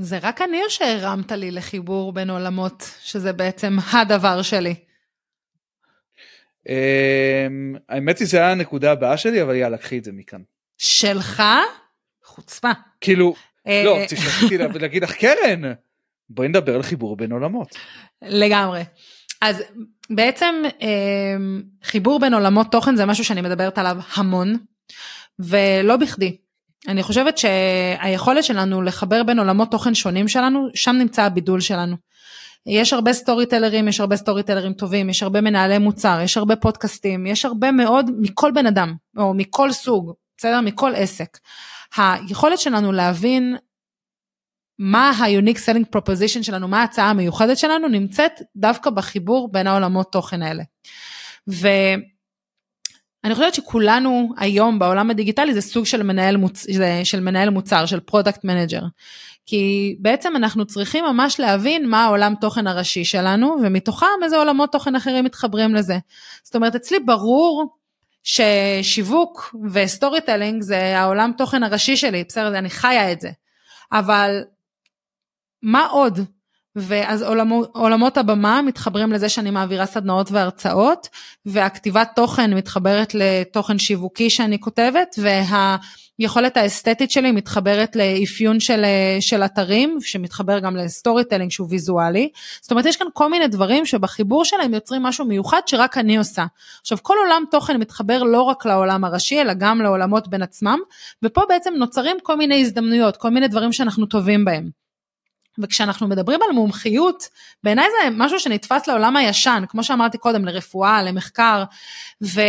זה 0.00 0.18
רק 0.22 0.42
אני 0.42 0.64
או 0.64 0.70
שהרמת 0.70 1.32
לי 1.32 1.50
לחיבור 1.50 2.12
בין 2.12 2.30
עולמות 2.30 2.90
שזה 3.02 3.32
בעצם 3.32 3.76
הדבר 3.92 4.42
שלי. 4.42 4.74
אמ, 6.68 7.74
האמת 7.88 8.18
היא 8.18 8.28
זה 8.28 8.36
היה 8.36 8.52
הנקודה 8.52 8.92
הבאה 8.92 9.16
שלי 9.16 9.42
אבל 9.42 9.54
יאללה 9.54 9.76
קחי 9.76 9.98
את 9.98 10.04
זה 10.04 10.12
מכאן. 10.12 10.40
שלך? 10.78 11.42
חוצפה. 12.24 12.70
כאילו 13.00 13.34
אה, 13.66 13.82
לא 13.84 13.96
רציתי 13.96 14.58
להגיד 14.78 15.02
לך 15.02 15.12
קרן 15.12 15.72
בואי 16.30 16.48
נדבר 16.48 16.74
על 16.74 16.82
חיבור 16.82 17.16
בין 17.16 17.32
עולמות. 17.32 17.76
לגמרי. 18.22 18.82
אז 19.40 19.62
בעצם 20.10 20.54
אמ, 20.80 21.62
חיבור 21.82 22.20
בין 22.20 22.34
עולמות 22.34 22.72
תוכן 22.72 22.96
זה 22.96 23.06
משהו 23.06 23.24
שאני 23.24 23.40
מדברת 23.40 23.78
עליו 23.78 23.96
המון 24.14 24.56
ולא 25.38 25.96
בכדי. 25.96 26.36
אני 26.88 27.02
חושבת 27.02 27.38
שהיכולת 27.38 28.44
שלנו 28.44 28.82
לחבר 28.82 29.22
בין 29.22 29.38
עולמות 29.38 29.70
תוכן 29.70 29.94
שונים 29.94 30.28
שלנו 30.28 30.68
שם 30.74 30.96
נמצא 30.98 31.22
הבידול 31.22 31.60
שלנו. 31.60 31.96
יש 32.66 32.92
הרבה 32.92 33.12
סטורי 33.12 33.46
טלרים, 33.46 33.88
יש 33.88 34.00
הרבה 34.00 34.16
סטורי 34.16 34.42
טלרים 34.42 34.72
טובים, 34.72 35.10
יש 35.10 35.22
הרבה 35.22 35.40
מנהלי 35.40 35.78
מוצר, 35.78 36.18
יש 36.22 36.36
הרבה 36.36 36.56
פודקאסטים, 36.56 37.26
יש 37.26 37.44
הרבה 37.44 37.72
מאוד 37.72 38.10
מכל 38.18 38.50
בן 38.54 38.66
אדם, 38.66 38.94
או 39.16 39.34
מכל 39.34 39.72
סוג, 39.72 40.12
בסדר? 40.36 40.60
מכל 40.60 40.92
עסק. 40.96 41.38
היכולת 41.96 42.58
שלנו 42.58 42.92
להבין 42.92 43.56
מה 44.78 45.10
ה-unique 45.10 45.58
selling 45.58 45.96
proposition 45.96 46.42
שלנו, 46.42 46.68
מה 46.68 46.80
ההצעה 46.80 47.10
המיוחדת 47.10 47.58
שלנו, 47.58 47.88
נמצאת 47.88 48.32
דווקא 48.56 48.90
בחיבור 48.90 49.52
בין 49.52 49.66
העולמות 49.66 50.12
תוכן 50.12 50.42
האלה. 50.42 50.62
ואני 51.46 53.34
חושבת 53.34 53.54
שכולנו 53.54 54.32
היום 54.36 54.78
בעולם 54.78 55.10
הדיגיטלי 55.10 55.54
זה 55.54 55.60
סוג 55.60 55.86
של 55.86 56.02
מנהל, 56.02 56.36
מוצ... 56.36 56.66
של 57.04 57.20
מנהל 57.20 57.50
מוצר, 57.50 57.86
של 57.86 58.00
product 58.00 58.44
manager. 58.44 58.82
כי 59.46 59.96
בעצם 60.00 60.36
אנחנו 60.36 60.66
צריכים 60.66 61.04
ממש 61.04 61.40
להבין 61.40 61.88
מה 61.88 62.04
העולם 62.04 62.34
תוכן 62.40 62.66
הראשי 62.66 63.04
שלנו, 63.04 63.56
ומתוכם 63.62 64.06
איזה 64.22 64.36
עולמות 64.36 64.72
תוכן 64.72 64.96
אחרים 64.96 65.24
מתחברים 65.24 65.74
לזה. 65.74 65.98
זאת 66.42 66.56
אומרת, 66.56 66.74
אצלי 66.74 66.98
ברור 67.00 67.76
ששיווק 68.22 69.54
ו 69.72 70.20
storytelling 70.20 70.62
זה 70.62 70.98
העולם 70.98 71.32
תוכן 71.38 71.62
הראשי 71.62 71.96
שלי, 71.96 72.24
בסדר, 72.28 72.58
אני 72.58 72.70
חיה 72.70 73.12
את 73.12 73.20
זה. 73.20 73.30
אבל 73.92 74.44
מה 75.62 75.86
עוד? 75.86 76.20
ואז 76.76 77.22
עולמות, 77.22 77.70
עולמות 77.74 78.16
הבמה 78.16 78.62
מתחברים 78.62 79.12
לזה 79.12 79.28
שאני 79.28 79.50
מעבירה 79.50 79.86
סדנאות 79.86 80.32
והרצאות, 80.32 81.08
והכתיבת 81.46 82.10
תוכן 82.16 82.54
מתחברת 82.54 83.14
לתוכן 83.14 83.78
שיווקי 83.78 84.30
שאני 84.30 84.60
כותבת, 84.60 85.16
וה... 85.18 85.76
היכולת 86.18 86.56
האסתטית 86.56 87.10
שלי 87.10 87.32
מתחברת 87.32 87.96
לאפיון 87.96 88.60
של, 88.60 88.84
של 89.20 89.42
אתרים, 89.42 89.98
שמתחבר 90.00 90.58
גם 90.58 90.76
ל 90.76 91.24
storytelling 91.24 91.50
שהוא 91.50 91.68
ויזואלי. 91.70 92.28
זאת 92.60 92.70
אומרת, 92.70 92.86
יש 92.86 92.96
כאן 92.96 93.06
כל 93.12 93.30
מיני 93.30 93.48
דברים 93.48 93.86
שבחיבור 93.86 94.44
שלהם 94.44 94.74
יוצרים 94.74 95.02
משהו 95.02 95.24
מיוחד 95.24 95.60
שרק 95.66 95.98
אני 95.98 96.16
עושה. 96.16 96.46
עכשיו, 96.80 96.98
כל 97.02 97.14
עולם 97.24 97.44
תוכן 97.50 97.76
מתחבר 97.76 98.22
לא 98.22 98.42
רק 98.42 98.66
לעולם 98.66 99.04
הראשי, 99.04 99.40
אלא 99.40 99.52
גם 99.54 99.80
לעולמות 99.80 100.28
בין 100.28 100.42
עצמם, 100.42 100.78
ופה 101.22 101.42
בעצם 101.48 101.74
נוצרים 101.74 102.16
כל 102.22 102.36
מיני 102.36 102.60
הזדמנויות, 102.60 103.16
כל 103.16 103.28
מיני 103.28 103.48
דברים 103.48 103.72
שאנחנו 103.72 104.06
טובים 104.06 104.44
בהם. 104.44 104.70
וכשאנחנו 105.58 106.08
מדברים 106.08 106.40
על 106.42 106.52
מומחיות, 106.52 107.28
בעיניי 107.64 107.86
זה 107.86 108.10
משהו 108.16 108.40
שנתפס 108.40 108.86
לעולם 108.86 109.16
הישן, 109.16 109.64
כמו 109.68 109.84
שאמרתי 109.84 110.18
קודם, 110.18 110.44
לרפואה, 110.44 111.02
למחקר, 111.02 111.64
ו... 112.22 112.40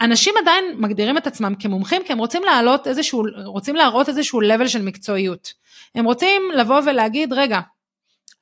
אנשים 0.00 0.34
עדיין 0.42 0.64
מגדירים 0.78 1.18
את 1.18 1.26
עצמם 1.26 1.54
כמומחים 1.58 2.02
כי 2.04 2.12
הם 2.12 2.18
רוצים 2.18 2.42
להעלות 2.44 2.86
איזשהו, 2.86 3.22
רוצים 3.44 3.76
להראות 3.76 4.08
איזשהו 4.08 4.40
level 4.40 4.68
של 4.68 4.82
מקצועיות. 4.82 5.52
הם 5.94 6.04
רוצים 6.04 6.42
לבוא 6.56 6.80
ולהגיד, 6.86 7.32
רגע, 7.32 7.60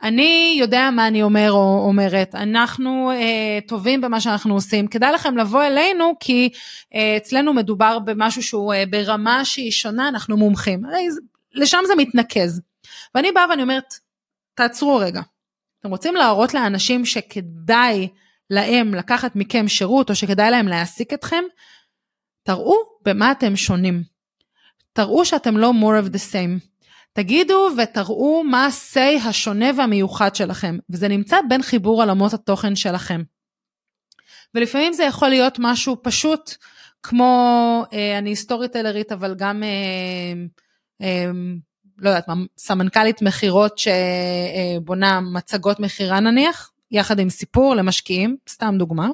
אני 0.02 0.56
יודע 0.60 0.90
מה 0.92 1.06
אני 1.06 1.22
אומר 1.22 1.52
או 1.52 1.84
אומרת, 1.88 2.34
אנחנו 2.34 3.10
אה, 3.10 3.58
טובים 3.66 4.00
במה 4.00 4.20
שאנחנו 4.20 4.54
עושים, 4.54 4.86
כדאי 4.86 5.12
לכם 5.12 5.36
לבוא 5.36 5.64
אלינו 5.64 6.14
כי 6.20 6.48
אה, 6.94 7.16
אצלנו 7.16 7.54
מדובר 7.54 7.98
במשהו 7.98 8.42
שהוא 8.42 8.74
אה, 8.74 8.84
ברמה 8.90 9.44
שהיא 9.44 9.70
שונה, 9.70 10.08
אנחנו 10.08 10.36
מומחים. 10.36 10.84
הרי 10.84 11.06
לשם 11.54 11.78
זה 11.86 11.94
מתנקז. 11.94 12.60
ואני 13.14 13.32
באה 13.32 13.46
ואני 13.50 13.62
אומרת, 13.62 13.94
תעצרו 14.54 14.96
רגע. 14.96 15.20
אתם 15.80 15.90
רוצים 15.90 16.14
להראות 16.14 16.54
לאנשים 16.54 17.04
שכדאי 17.04 18.08
להם 18.50 18.94
לקחת 18.94 19.36
מכם 19.36 19.68
שירות 19.68 20.10
או 20.10 20.14
שכדאי 20.14 20.50
להם 20.50 20.68
להעסיק 20.68 21.12
אתכם, 21.12 21.44
תראו 22.42 22.74
במה 23.04 23.32
אתם 23.32 23.56
שונים. 23.56 24.02
תראו 24.92 25.24
שאתם 25.24 25.56
לא 25.56 25.72
more 25.80 26.06
of 26.06 26.10
the 26.10 26.32
same. 26.32 26.68
תגידו 27.12 27.68
ותראו 27.78 28.44
מה 28.44 28.66
ה-say 28.66 29.28
השונה 29.28 29.66
והמיוחד 29.76 30.34
שלכם, 30.34 30.78
וזה 30.90 31.08
נמצא 31.08 31.36
בין 31.48 31.62
חיבור 31.62 32.02
עולמות 32.02 32.32
התוכן 32.32 32.76
שלכם. 32.76 33.22
ולפעמים 34.54 34.92
זה 34.92 35.04
יכול 35.04 35.28
להיות 35.28 35.56
משהו 35.58 35.96
פשוט, 36.02 36.54
כמו 37.02 37.84
אה, 37.92 38.18
אני 38.18 38.36
סטורי 38.36 38.68
טלרית, 38.68 39.12
אבל 39.12 39.34
גם, 39.38 39.62
אה, 39.62 39.68
אה, 41.02 41.30
לא 41.98 42.08
יודעת 42.08 42.28
מה, 42.28 42.34
סמנכ"לית 42.58 43.22
מכירות 43.22 43.78
שבונה 43.78 45.20
מצגות 45.20 45.80
מכירה 45.80 46.20
נניח, 46.20 46.70
יחד 46.90 47.18
עם 47.18 47.30
סיפור 47.30 47.74
למשקיעים, 47.74 48.36
סתם 48.48 48.74
דוגמה. 48.78 49.08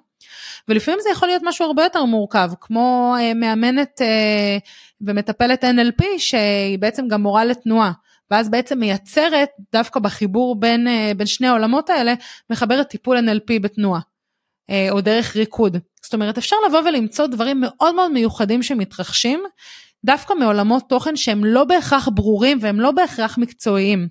ולפעמים 0.69 1.01
זה 1.03 1.09
יכול 1.11 1.29
להיות 1.29 1.43
משהו 1.45 1.67
הרבה 1.67 1.83
יותר 1.83 2.05
מורכב, 2.05 2.51
כמו 2.61 3.15
אה, 3.21 3.35
מאמנת 3.35 4.03
אה, 4.03 4.59
ומטפלת 5.01 5.65
NLP 5.65 6.05
שהיא 6.19 6.79
בעצם 6.79 7.09
גם 7.09 7.23
מורה 7.23 7.45
לתנועה. 7.45 7.93
ואז 8.31 8.51
בעצם 8.51 8.79
מייצרת, 8.79 9.49
דווקא 9.73 10.01
בחיבור 10.01 10.61
בין, 10.61 10.89
אה, 10.89 11.13
בין 11.17 11.27
שני 11.27 11.47
העולמות 11.47 11.91
האלה, 11.91 12.15
מחברת 12.51 12.89
טיפול 12.89 13.19
NLP 13.19 13.59
בתנועה. 13.61 14.01
אה, 14.71 14.91
או 14.91 15.01
דרך 15.01 15.37
ריקוד. 15.37 15.77
זאת 16.03 16.15
אומרת, 16.15 16.39
אפשר 16.39 16.57
לבוא 16.69 16.81
ולמצוא 16.81 17.27
דברים 17.27 17.61
מאוד 17.61 17.95
מאוד 17.95 18.13
מיוחדים 18.13 18.63
שמתרחשים, 18.63 19.43
דווקא 20.05 20.35
מעולמות 20.35 20.89
תוכן 20.89 21.17
שהם 21.17 21.45
לא 21.45 21.65
בהכרח 21.65 22.09
ברורים 22.09 22.59
והם 22.61 22.81
לא 22.81 22.91
בהכרח 22.91 23.39
מקצועיים. 23.39 24.09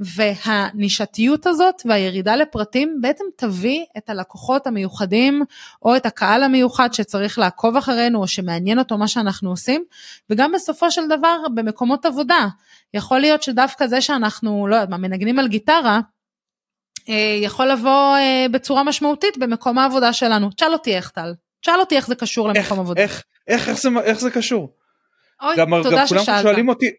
והנישתיות 0.00 1.46
הזאת 1.46 1.74
והירידה 1.84 2.36
לפרטים 2.36 2.98
בעצם 3.00 3.24
תביא 3.36 3.84
את 3.98 4.10
הלקוחות 4.10 4.66
המיוחדים 4.66 5.42
או 5.82 5.96
את 5.96 6.06
הקהל 6.06 6.42
המיוחד 6.42 6.92
שצריך 6.92 7.38
לעקוב 7.38 7.76
אחרינו 7.76 8.20
או 8.22 8.28
שמעניין 8.28 8.78
אותו 8.78 8.98
מה 8.98 9.08
שאנחנו 9.08 9.50
עושים 9.50 9.84
וגם 10.30 10.52
בסופו 10.52 10.90
של 10.90 11.08
דבר 11.08 11.36
במקומות 11.54 12.06
עבודה 12.06 12.46
יכול 12.94 13.20
להיות 13.20 13.42
שדווקא 13.42 13.86
זה 13.86 14.00
שאנחנו 14.00 14.66
לא 14.66 14.74
יודעת 14.74 14.88
מה 14.88 14.96
מנגנים 14.96 15.38
על 15.38 15.48
גיטרה 15.48 16.00
אה, 17.08 17.38
יכול 17.42 17.66
לבוא 17.66 18.16
אה, 18.16 18.46
בצורה 18.50 18.84
משמעותית 18.84 19.38
במקום 19.38 19.78
העבודה 19.78 20.12
שלנו. 20.12 20.50
תשאל 20.50 20.72
אותי 20.72 20.96
איך 20.96 21.10
טל, 21.10 21.34
תשאל 21.60 21.80
אותי 21.80 21.96
איך 21.96 22.06
זה 22.06 22.14
קשור 22.14 22.48
למקום 22.48 22.62
איך, 22.62 22.72
עבודה. 22.72 23.02
איך, 23.02 23.24
איך, 23.48 23.68
איך, 23.68 23.78
זה, 23.78 23.88
איך 24.04 24.20
זה 24.20 24.30
קשור? 24.30 24.72
אוי, 25.42 25.56
גם, 25.56 25.70
תודה 25.82 25.96
גם 26.00 26.06
כולם 26.06 26.22
ששאלת. 26.22 26.42
שואלים 26.42 26.68
אותי, 26.68 26.90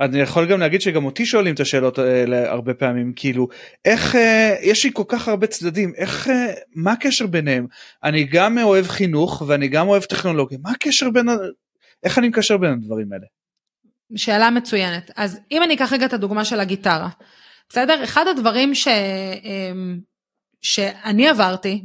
אני 0.00 0.20
יכול 0.20 0.46
גם 0.46 0.60
להגיד 0.60 0.80
שגם 0.80 1.04
אותי 1.04 1.26
שואלים 1.26 1.54
את 1.54 1.60
השאלות 1.60 1.98
האלה 1.98 2.50
הרבה 2.50 2.74
פעמים 2.74 3.12
כאילו 3.16 3.48
איך 3.84 4.14
אה, 4.14 4.56
יש 4.62 4.84
לי 4.84 4.90
כל 4.94 5.02
כך 5.08 5.28
הרבה 5.28 5.46
צדדים 5.46 5.92
איך 5.96 6.28
אה, 6.28 6.52
מה 6.74 6.92
הקשר 6.92 7.26
ביניהם 7.26 7.66
אני 8.04 8.24
גם 8.24 8.58
אוהב 8.58 8.86
חינוך 8.86 9.42
ואני 9.46 9.68
גם 9.68 9.88
אוהב 9.88 10.02
טכנולוגיה 10.02 10.58
מה 10.62 10.70
הקשר 10.70 11.10
בין 11.10 11.26
איך 12.04 12.18
אני 12.18 12.28
מקשר 12.28 12.56
בין 12.56 12.72
הדברים 12.72 13.12
האלה. 13.12 13.26
שאלה 14.16 14.50
מצוינת. 14.50 15.10
אז 15.16 15.40
אם 15.50 15.62
אני 15.62 15.74
אקח 15.74 15.92
רגע 15.92 16.06
את 16.06 16.12
הדוגמה 16.12 16.44
של 16.44 16.60
הגיטרה, 16.60 17.08
בסדר? 17.68 18.04
אחד 18.04 18.24
הדברים 18.30 18.74
ש, 18.74 18.88
אמ, 18.88 20.00
שאני 20.62 21.28
עברתי 21.28 21.82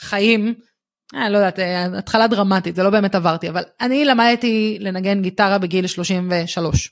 בחיים, 0.00 0.54
אני 1.14 1.32
לא 1.32 1.38
יודעת, 1.38 1.58
אה, 1.58 1.98
התחלה 1.98 2.26
דרמטית, 2.26 2.76
זה 2.76 2.82
לא 2.82 2.90
באמת 2.90 3.14
עברתי, 3.14 3.48
אבל 3.48 3.62
אני 3.80 4.04
למדתי 4.04 4.76
לנגן 4.80 5.22
גיטרה 5.22 5.58
בגיל 5.58 5.86
33. 5.86 6.90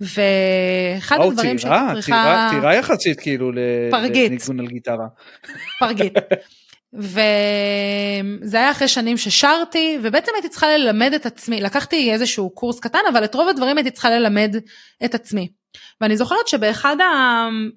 ואחד 0.00 1.16
וואו, 1.16 1.30
הדברים 1.30 1.58
שהייתי 1.58 1.94
צריכה... 1.94 2.48
צעירה 2.50 2.74
יחסית 2.74 3.20
כאילו. 3.20 3.52
לניגון 3.52 4.60
על 4.60 4.66
גיטרה. 4.66 5.06
פרגית. 5.80 6.14
וזה 6.92 8.56
היה 8.56 8.70
אחרי 8.70 8.88
שנים 8.88 9.16
ששרתי, 9.16 9.98
ובעצם 10.02 10.32
הייתי 10.34 10.48
צריכה 10.48 10.66
ללמד 10.68 11.12
את 11.14 11.26
עצמי, 11.26 11.60
לקחתי 11.60 12.12
איזשהו 12.12 12.50
קורס 12.50 12.80
קטן, 12.80 12.98
אבל 13.12 13.24
את 13.24 13.34
רוב 13.34 13.48
הדברים 13.48 13.76
הייתי 13.76 13.90
צריכה 13.90 14.10
ללמד 14.10 14.56
את 15.04 15.14
עצמי. 15.14 15.48
ואני 16.00 16.16
זוכרת 16.16 16.48
שבאחד 16.48 16.96
ה... 17.00 17.04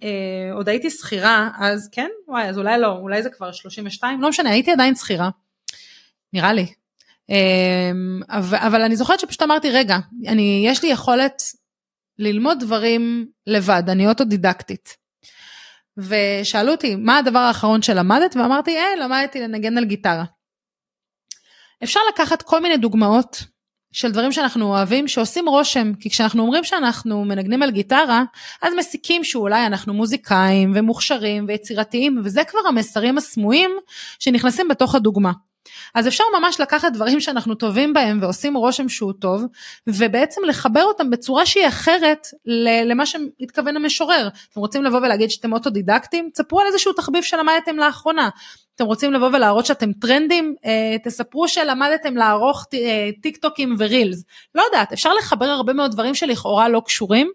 אה, 0.03 0.53
עוד 0.53 0.69
הייתי 0.69 0.89
שכירה, 0.89 1.49
אז 1.59 1.89
כן, 1.91 2.09
וואי, 2.27 2.49
אז 2.49 2.57
אולי 2.57 2.79
לא, 2.79 2.87
אולי 2.87 3.23
זה 3.23 3.29
כבר 3.29 3.51
32, 3.51 4.21
לא 4.21 4.29
משנה, 4.29 4.49
הייתי 4.49 4.71
עדיין 4.71 4.95
שכירה, 4.95 5.29
נראה 6.35 6.53
לי. 6.53 6.65
אה, 7.29 7.91
אבל, 8.29 8.57
אבל 8.57 8.81
אני 8.81 8.95
זוכרת 8.95 9.19
שפשוט 9.19 9.41
אמרתי, 9.41 9.71
רגע, 9.71 9.97
אני, 10.27 10.63
יש 10.67 10.83
לי 10.83 10.89
יכולת 10.89 11.43
ללמוד 12.19 12.59
דברים 12.59 13.27
לבד, 13.47 13.83
אני 13.87 14.07
אוטודידקטית. 14.07 14.97
ושאלו 15.97 16.71
אותי, 16.71 16.95
מה 16.95 17.17
הדבר 17.17 17.39
האחרון 17.39 17.81
שלמדת? 17.81 18.35
ואמרתי, 18.35 18.77
אה, 18.77 18.95
למדתי 18.99 19.41
לנגן 19.41 19.77
על 19.77 19.85
גיטרה. 19.85 20.23
אפשר 21.83 21.99
לקחת 22.13 22.41
כל 22.41 22.61
מיני 22.61 22.77
דוגמאות 22.77 23.43
של 23.91 24.11
דברים 24.11 24.31
שאנחנו 24.31 24.65
אוהבים 24.65 25.07
שעושים 25.07 25.49
רושם, 25.49 25.93
כי 25.99 26.09
כשאנחנו 26.09 26.41
אומרים 26.41 26.63
שאנחנו 26.63 27.25
מנגנים 27.25 27.63
על 27.63 27.71
גיטרה, 27.71 28.23
אז 28.61 28.73
מסיקים 28.77 29.23
שאולי 29.23 29.65
אנחנו 29.65 29.93
מוזיקאים 29.93 30.71
ומוכשרים 30.75 31.45
ויצירתיים, 31.47 32.21
וזה 32.23 32.43
כבר 32.43 32.59
המסרים 32.67 33.17
הסמויים 33.17 33.71
שנכנסים 34.19 34.67
בתוך 34.67 34.95
הדוגמה. 34.95 35.31
אז 35.95 36.07
אפשר 36.07 36.23
ממש 36.39 36.59
לקחת 36.59 36.91
דברים 36.91 37.21
שאנחנו 37.21 37.55
טובים 37.55 37.93
בהם 37.93 38.19
ועושים 38.21 38.57
רושם 38.57 38.89
שהוא 38.89 39.13
טוב, 39.19 39.43
ובעצם 39.87 40.41
לחבר 40.47 40.83
אותם 40.83 41.09
בצורה 41.09 41.45
שהיא 41.45 41.67
אחרת 41.67 42.27
למה 42.85 43.05
שהתכוון 43.05 43.75
המשורר. 43.75 44.27
אתם 44.51 44.59
רוצים 44.59 44.83
לבוא 44.83 44.97
ולהגיד 44.97 45.31
שאתם 45.31 45.53
אוטודידקטים? 45.53 46.29
תספרו 46.33 46.59
על 46.59 46.67
איזשהו 46.67 46.93
תחביב 46.93 47.23
שלמדתם 47.23 47.77
לאחרונה. 47.77 48.29
אתם 48.75 48.85
רוצים 48.85 49.13
לבוא 49.13 49.27
ולהראות 49.27 49.65
שאתם 49.65 49.93
טרנדים? 49.93 50.55
אה, 50.65 50.95
תספרו 51.03 51.47
שלמדתם 51.47 52.17
לערוך 52.17 52.65
אה, 52.73 53.09
טיק 53.21 53.37
טוקים 53.37 53.75
ורילס. 53.79 54.23
לא 54.55 54.63
יודעת, 54.63 54.93
אפשר 54.93 55.13
לחבר 55.13 55.45
הרבה 55.45 55.73
מאוד 55.73 55.91
דברים 55.91 56.15
שלכאורה 56.15 56.69
לא 56.69 56.81
קשורים. 56.85 57.31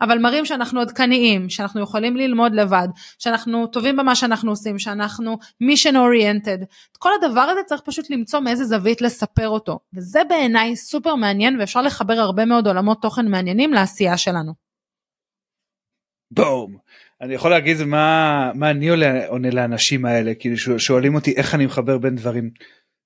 אבל 0.00 0.18
מראים 0.18 0.44
שאנחנו 0.44 0.80
עדכניים, 0.80 1.48
שאנחנו 1.48 1.80
יכולים 1.80 2.16
ללמוד 2.16 2.54
לבד, 2.54 2.88
שאנחנו 3.18 3.66
טובים 3.66 3.96
במה 3.96 4.14
שאנחנו 4.14 4.50
עושים, 4.50 4.78
שאנחנו 4.78 5.38
mission 5.62 5.94
oriented. 5.94 6.62
את 6.92 6.96
כל 6.98 7.10
הדבר 7.22 7.40
הזה 7.40 7.60
צריך 7.66 7.80
פשוט 7.80 8.10
למצוא 8.10 8.40
מאיזה 8.40 8.64
זווית 8.64 9.02
לספר 9.02 9.48
אותו. 9.48 9.78
וזה 9.94 10.20
בעיניי 10.28 10.76
סופר 10.76 11.14
מעניין 11.14 11.60
ואפשר 11.60 11.82
לחבר 11.82 12.14
הרבה 12.14 12.44
מאוד 12.44 12.66
עולמות 12.66 13.02
תוכן 13.02 13.28
מעניינים 13.28 13.72
לעשייה 13.72 14.16
שלנו. 14.16 14.68
בום. 16.30 16.76
אני 17.20 17.34
יכול 17.34 17.50
להגיד 17.50 17.76
מה, 17.86 18.50
מה 18.54 18.70
אני 18.70 18.88
עולה, 18.88 19.26
עונה 19.26 19.50
לאנשים 19.50 20.04
האלה, 20.04 20.34
כאילו 20.34 20.78
שואלים 20.78 21.14
אותי 21.14 21.34
איך 21.36 21.54
אני 21.54 21.66
מחבר 21.66 21.98
בין 21.98 22.16
דברים. 22.16 22.50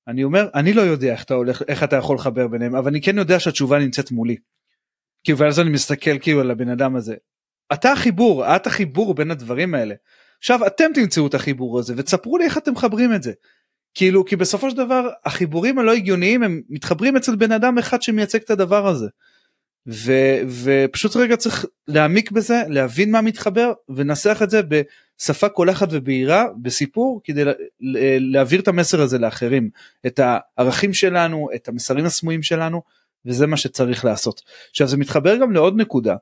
אני 0.08 0.24
אומר, 0.24 0.48
אני 0.54 0.72
לא 0.72 0.82
יודע 0.82 1.12
איך 1.12 1.24
אתה, 1.24 1.34
הולך, 1.34 1.62
איך 1.68 1.82
אתה 1.82 1.96
יכול 1.96 2.16
לחבר 2.16 2.48
ביניהם, 2.48 2.76
אבל 2.76 2.90
אני 2.90 3.02
כן 3.02 3.18
יודע 3.18 3.40
שהתשובה 3.40 3.78
נמצאת 3.78 4.10
מולי. 4.10 4.36
כאילו 5.24 5.38
ואז 5.38 5.60
אני 5.60 5.70
מסתכל 5.70 6.18
כאילו 6.18 6.40
על 6.40 6.50
הבן 6.50 6.68
אדם 6.68 6.96
הזה. 6.96 7.14
אתה 7.72 7.92
החיבור, 7.92 8.56
את 8.56 8.66
החיבור 8.66 9.14
בין 9.14 9.30
הדברים 9.30 9.74
האלה. 9.74 9.94
עכשיו 10.38 10.66
אתם 10.66 10.90
תמצאו 10.94 11.26
את 11.26 11.34
החיבור 11.34 11.78
הזה 11.78 11.94
ותספרו 11.96 12.38
לי 12.38 12.44
איך 12.44 12.58
אתם 12.58 12.72
מחברים 12.72 13.14
את 13.14 13.22
זה. 13.22 13.32
כאילו 13.94 14.24
כי 14.24 14.36
בסופו 14.36 14.70
של 14.70 14.76
דבר 14.76 15.08
החיבורים 15.24 15.78
הלא 15.78 15.92
הגיוניים 15.92 16.42
הם 16.42 16.62
מתחברים 16.68 17.16
אצל 17.16 17.36
בן 17.36 17.52
אדם 17.52 17.78
אחד 17.78 18.02
שמייצג 18.02 18.38
את 18.38 18.50
הדבר 18.50 18.88
הזה. 18.88 19.06
ו, 19.88 20.12
ופשוט 20.62 21.16
רגע 21.16 21.36
צריך 21.36 21.66
להעמיק 21.88 22.30
בזה 22.30 22.62
להבין 22.68 23.10
מה 23.10 23.20
מתחבר 23.20 23.72
ונסח 23.96 24.40
את 24.42 24.50
זה 24.50 24.60
בשפה 24.68 25.48
קולחת 25.48 25.88
ובהירה 25.90 26.46
בסיפור 26.62 27.20
כדי 27.24 27.44
להעביר 28.20 28.60
את 28.60 28.68
המסר 28.68 29.00
הזה 29.00 29.18
לאחרים 29.18 29.70
את 30.06 30.20
הערכים 30.22 30.94
שלנו 30.94 31.48
את 31.54 31.68
המסרים 31.68 32.04
הסמויים 32.04 32.42
שלנו 32.42 32.82
וזה 33.26 33.46
מה 33.46 33.56
שצריך 33.56 34.04
לעשות. 34.04 34.42
עכשיו 34.70 34.88
זה 34.88 34.96
מתחבר 34.96 35.36
גם 35.36 35.52
לעוד 35.52 35.76
נקודה. 35.76 36.16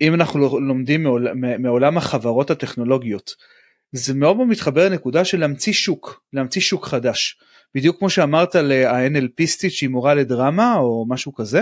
אם 0.00 0.14
אנחנו 0.14 0.60
לומדים 0.60 1.02
מעול, 1.02 1.32
מעולם 1.58 1.98
החברות 1.98 2.50
הטכנולוגיות 2.50 3.34
זה 3.92 4.14
מאוד 4.14 4.36
מאוד 4.36 4.48
מתחבר 4.48 4.88
לנקודה 4.88 5.24
של 5.24 5.40
להמציא 5.40 5.72
שוק 5.72 6.24
להמציא 6.32 6.60
שוק 6.60 6.86
חדש 6.86 7.38
בדיוק 7.74 7.98
כמו 7.98 8.10
שאמרת 8.10 8.54
ל-NLPיסטית 8.54 9.70
שהיא 9.70 9.90
מורה 9.90 10.14
לדרמה 10.14 10.76
או 10.76 11.06
משהו 11.08 11.34
כזה 11.34 11.60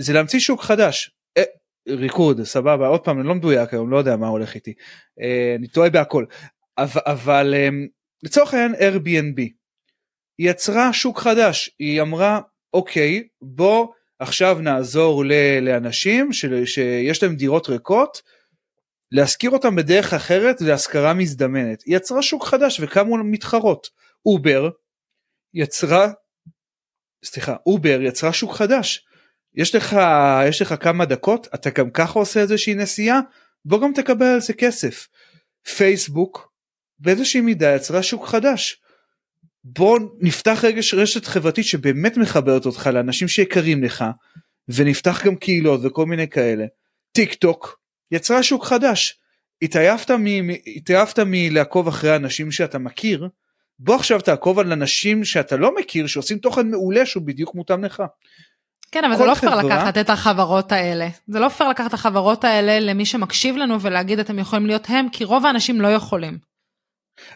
זה 0.00 0.12
להמציא 0.12 0.38
שוק 0.38 0.62
חדש. 0.62 1.10
אה, 1.36 1.42
ריקוד 1.88 2.42
סבבה 2.42 2.86
עוד 2.86 3.00
פעם 3.00 3.20
אני 3.20 3.28
לא 3.28 3.34
מדויק 3.34 3.74
היום 3.74 3.90
לא 3.90 3.96
יודע 3.96 4.16
מה 4.16 4.28
הולך 4.28 4.54
איתי 4.54 4.74
אה, 5.20 5.54
אני 5.58 5.68
טועה 5.68 5.90
בהכל 5.90 6.24
אבל, 6.78 7.54
אה, 7.56 7.68
לצורך 8.22 8.54
העניין 8.54 8.74
Airbnb 8.74 9.40
היא 10.38 10.50
יצרה 10.50 10.92
שוק 10.92 11.18
חדש 11.18 11.70
היא 11.78 12.02
אמרה 12.02 12.40
אוקיי 12.74 13.28
בוא 13.42 13.86
עכשיו 14.18 14.58
נעזור 14.60 15.24
ל- 15.24 15.60
לאנשים 15.60 16.32
של, 16.32 16.64
שיש 16.66 17.22
להם 17.22 17.36
דירות 17.36 17.68
ריקות 17.68 18.22
להשכיר 19.12 19.50
אותם 19.50 19.76
בדרך 19.76 20.12
אחרת 20.12 20.60
להשכרה 20.60 21.14
מזדמנת. 21.14 21.82
היא 21.82 21.96
יצרה 21.96 22.22
שוק 22.22 22.44
חדש 22.44 22.80
וקמו 22.80 23.16
מתחרות. 23.24 23.88
אובר 24.26 24.68
יצרה 25.54 26.12
סליחה 27.24 27.56
אובר 27.66 27.98
יצרה 28.02 28.32
שוק 28.32 28.52
חדש. 28.52 29.04
יש 29.54 29.74
לך 29.74 29.96
יש 30.48 30.62
לך 30.62 30.74
כמה 30.80 31.04
דקות 31.04 31.46
אתה 31.54 31.70
גם 31.70 31.90
ככה 31.90 32.18
עושה 32.18 32.40
איזושהי 32.40 32.74
נסיעה 32.74 33.20
בוא 33.64 33.80
גם 33.82 33.92
תקבל 33.94 34.26
על 34.26 34.40
זה 34.40 34.52
כסף. 34.52 35.08
פייסבוק 35.76 36.52
באיזושהי 36.98 37.40
מידה 37.40 37.74
יצרה 37.74 38.02
שוק 38.02 38.26
חדש 38.26 38.82
בוא 39.64 39.98
נפתח 40.20 40.60
רגע 40.62 40.80
רשת 40.96 41.26
חברתית 41.26 41.64
שבאמת 41.64 42.16
מחברת 42.16 42.66
אותך 42.66 42.86
לאנשים 42.86 43.28
שיקרים 43.28 43.84
לך 43.84 44.04
ונפתח 44.68 45.26
גם 45.26 45.36
קהילות 45.36 45.80
וכל 45.84 46.06
מיני 46.06 46.28
כאלה. 46.28 46.66
טיק 47.12 47.34
טוק 47.34 47.80
יצרה 48.10 48.42
שוק 48.42 48.64
חדש. 48.64 49.18
התעייפת, 49.62 50.10
מ, 50.10 50.48
התעייפת 50.76 51.18
מלעקוב 51.26 51.88
אחרי 51.88 52.16
אנשים 52.16 52.52
שאתה 52.52 52.78
מכיר 52.78 53.28
בוא 53.78 53.94
עכשיו 53.94 54.20
תעקוב 54.20 54.58
על 54.58 54.72
אנשים 54.72 55.24
שאתה 55.24 55.56
לא 55.56 55.74
מכיר 55.76 56.06
שעושים 56.06 56.38
תוכן 56.38 56.70
מעולה 56.70 57.06
שהוא 57.06 57.22
בדיוק 57.22 57.54
מותאם 57.54 57.84
לך. 57.84 58.02
כן 58.92 59.04
אבל 59.04 59.16
זה 59.16 59.24
לא 59.24 59.34
פייר 59.34 59.56
לקחת 59.56 59.98
את 59.98 60.10
החברות 60.10 60.72
האלה 60.72 61.08
זה 61.26 61.40
לא 61.40 61.48
פייר 61.48 61.70
לקחת 61.70 61.88
את 61.88 61.94
החברות 61.94 62.44
האלה 62.44 62.80
למי 62.80 63.06
שמקשיב 63.06 63.56
לנו 63.56 63.80
ולהגיד 63.80 64.18
אתם 64.18 64.38
יכולים 64.38 64.66
להיות 64.66 64.84
הם 64.88 65.08
כי 65.12 65.24
רוב 65.24 65.46
האנשים 65.46 65.80
לא 65.80 65.88
יכולים. 65.88 66.38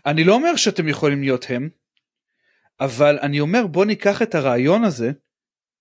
אני 0.06 0.24
לא 0.24 0.34
אומר 0.34 0.56
שאתם 0.56 0.88
יכולים 0.88 1.20
להיות 1.22 1.46
הם 1.48 1.68
אבל 2.80 3.18
אני 3.22 3.40
אומר 3.40 3.66
בוא 3.66 3.84
ניקח 3.84 4.22
את 4.22 4.34
הרעיון 4.34 4.84
הזה 4.84 5.10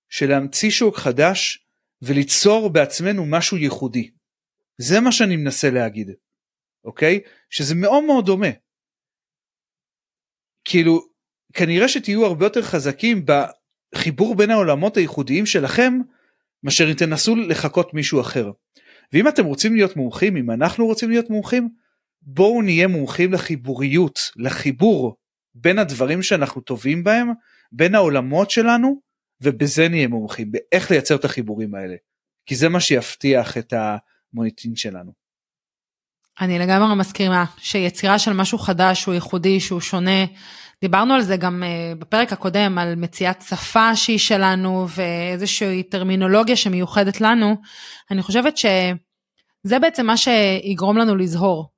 של 0.10 0.30
להמציא 0.30 0.70
שוק 0.70 0.98
חדש 0.98 1.66
וליצור 2.02 2.70
בעצמנו 2.70 3.26
משהו 3.26 3.58
ייחודי. 3.58 4.12
זה 4.78 5.00
מה 5.00 5.12
שאני 5.12 5.36
מנסה 5.36 5.70
להגיד, 5.70 6.12
אוקיי? 6.86 7.20
שזה 7.50 7.76
מאוד 7.76 8.04
מאוד 8.04 8.26
דומה. 8.26 8.48
כאילו 10.66 11.02
כנראה 11.54 11.88
שתהיו 11.88 12.26
הרבה 12.26 12.46
יותר 12.46 12.62
חזקים 12.62 13.26
בחיבור 13.26 14.36
בין 14.36 14.50
העולמות 14.50 14.98
הייחודיים 14.98 15.46
שלכם 15.46 15.94
מאשר 16.64 16.90
אם 16.90 16.94
תנסו 16.94 17.36
לחקות 17.36 17.94
מישהו 17.94 18.22
אחר. 18.22 18.52
ואם 19.14 19.28
אתם 19.28 19.46
רוצים 19.46 19.76
להיות 19.76 19.96
מומחים 19.96 20.38
אם 20.38 20.52
אנחנו 20.52 20.86
רוצים 20.86 21.10
להיות 21.10 21.30
מומחים 21.30 21.70
בואו 22.22 22.62
נהיה 22.62 22.88
מומחים 22.88 23.34
לחיבוריות 23.34 24.20
לחיבור 24.36 25.16
בין 25.56 25.80
הדברים 25.80 26.24
שאנחנו 26.24 26.62
טובים 26.62 27.04
בהם 27.04 27.32
בין 27.72 27.96
העולמות 27.96 28.52
שלנו 28.52 29.02
ובזה 29.42 29.90
נהיה 29.90 30.08
מומחים 30.08 30.52
באיך 30.52 30.92
לייצר 30.92 31.16
את 31.16 31.26
החיבורים 31.26 31.76
האלה. 31.76 31.96
כי 32.46 32.56
זה 32.56 32.70
מה 32.70 32.80
שיבטיח 32.80 33.58
את 33.58 33.74
המוניטין 33.74 34.76
שלנו. 34.76 35.12
אני 36.42 36.60
לגמרי 36.60 36.96
מסכימה 36.96 37.46
שיצירה 37.58 38.20
של 38.20 38.34
משהו 38.34 38.58
חדש 38.58 39.06
הוא 39.06 39.14
ייחודי 39.14 39.60
שהוא 39.60 39.80
שונה. 39.80 40.26
דיברנו 40.82 41.14
על 41.14 41.22
זה 41.22 41.38
גם 41.38 41.64
uh, 41.64 42.00
בפרק 42.00 42.34
הקודם 42.34 42.78
על 42.78 42.96
מציאת 42.96 43.42
שפה 43.42 43.96
שהיא 43.96 44.18
שלנו 44.18 44.88
ואיזושהי 44.90 45.84
טרמינולוגיה 45.84 46.56
שמיוחדת 46.56 47.22
לנו. 47.22 47.56
אני 48.12 48.22
חושבת 48.22 48.58
שזה 48.58 49.80
בעצם 49.82 50.06
מה 50.06 50.18
שיגרום 50.18 50.98
לנו 50.98 51.16
לזהור 51.16 51.72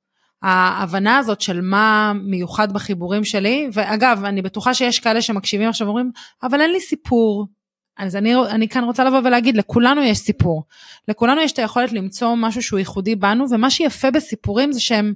ההבנה 0.44 1.18
הזאת 1.18 1.42
של 1.42 1.62
מה 1.62 2.14
מיוחד 2.16 2.74
בחיבורים 2.74 3.24
שלי, 3.24 3.70
ואגב, 3.74 4.26
אני 4.26 4.42
בטוחה 4.42 4.74
שיש 4.74 5.00
כאלה 5.00 5.22
שמקשיבים 5.22 5.70
עכשיו 5.70 5.88
ואומרים, 5.88 6.12
אבל 6.44 6.62
אין 6.62 6.72
לי 6.72 6.82
סיפור. 6.82 7.48
אז 7.98 8.16
אני, 8.16 8.36
אני 8.36 8.68
כאן 8.68 8.84
רוצה 8.84 9.04
לבוא 9.04 9.20
ולהגיד, 9.24 9.58
לכולנו 9.58 10.02
יש 10.02 10.18
סיפור. 10.18 10.64
לכולנו 11.08 11.42
יש 11.42 11.52
את 11.52 11.60
היכולת 11.60 11.92
למצוא 11.92 12.36
משהו 12.36 12.62
שהוא 12.62 12.80
ייחודי 12.80 13.16
בנו, 13.16 13.46
ומה 13.52 13.70
שיפה 13.70 14.12
בסיפורים 14.12 14.72
זה 14.72 14.80
שהם 14.80 15.14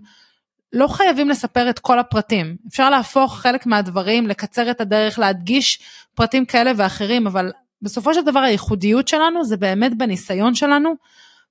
לא 0.74 0.88
חייבים 0.88 1.30
לספר 1.30 1.70
את 1.70 1.80
כל 1.80 2.00
הפרטים. 2.00 2.58
אפשר 2.68 2.90
להפוך 2.90 3.40
חלק 3.40 3.66
מהדברים, 3.66 4.28
לקצר 4.28 4.72
את 4.72 4.82
הדרך, 4.82 5.20
להדגיש 5.20 5.80
פרטים 6.16 6.46
כאלה 6.46 6.72
ואחרים, 6.78 7.28
אבל 7.28 7.52
בסופו 7.82 8.14
של 8.14 8.22
דבר 8.22 8.40
הייחודיות 8.40 9.08
שלנו 9.08 9.44
זה 9.44 9.58
באמת 9.58 9.98
בניסיון 9.98 10.56
שלנו 10.56 10.96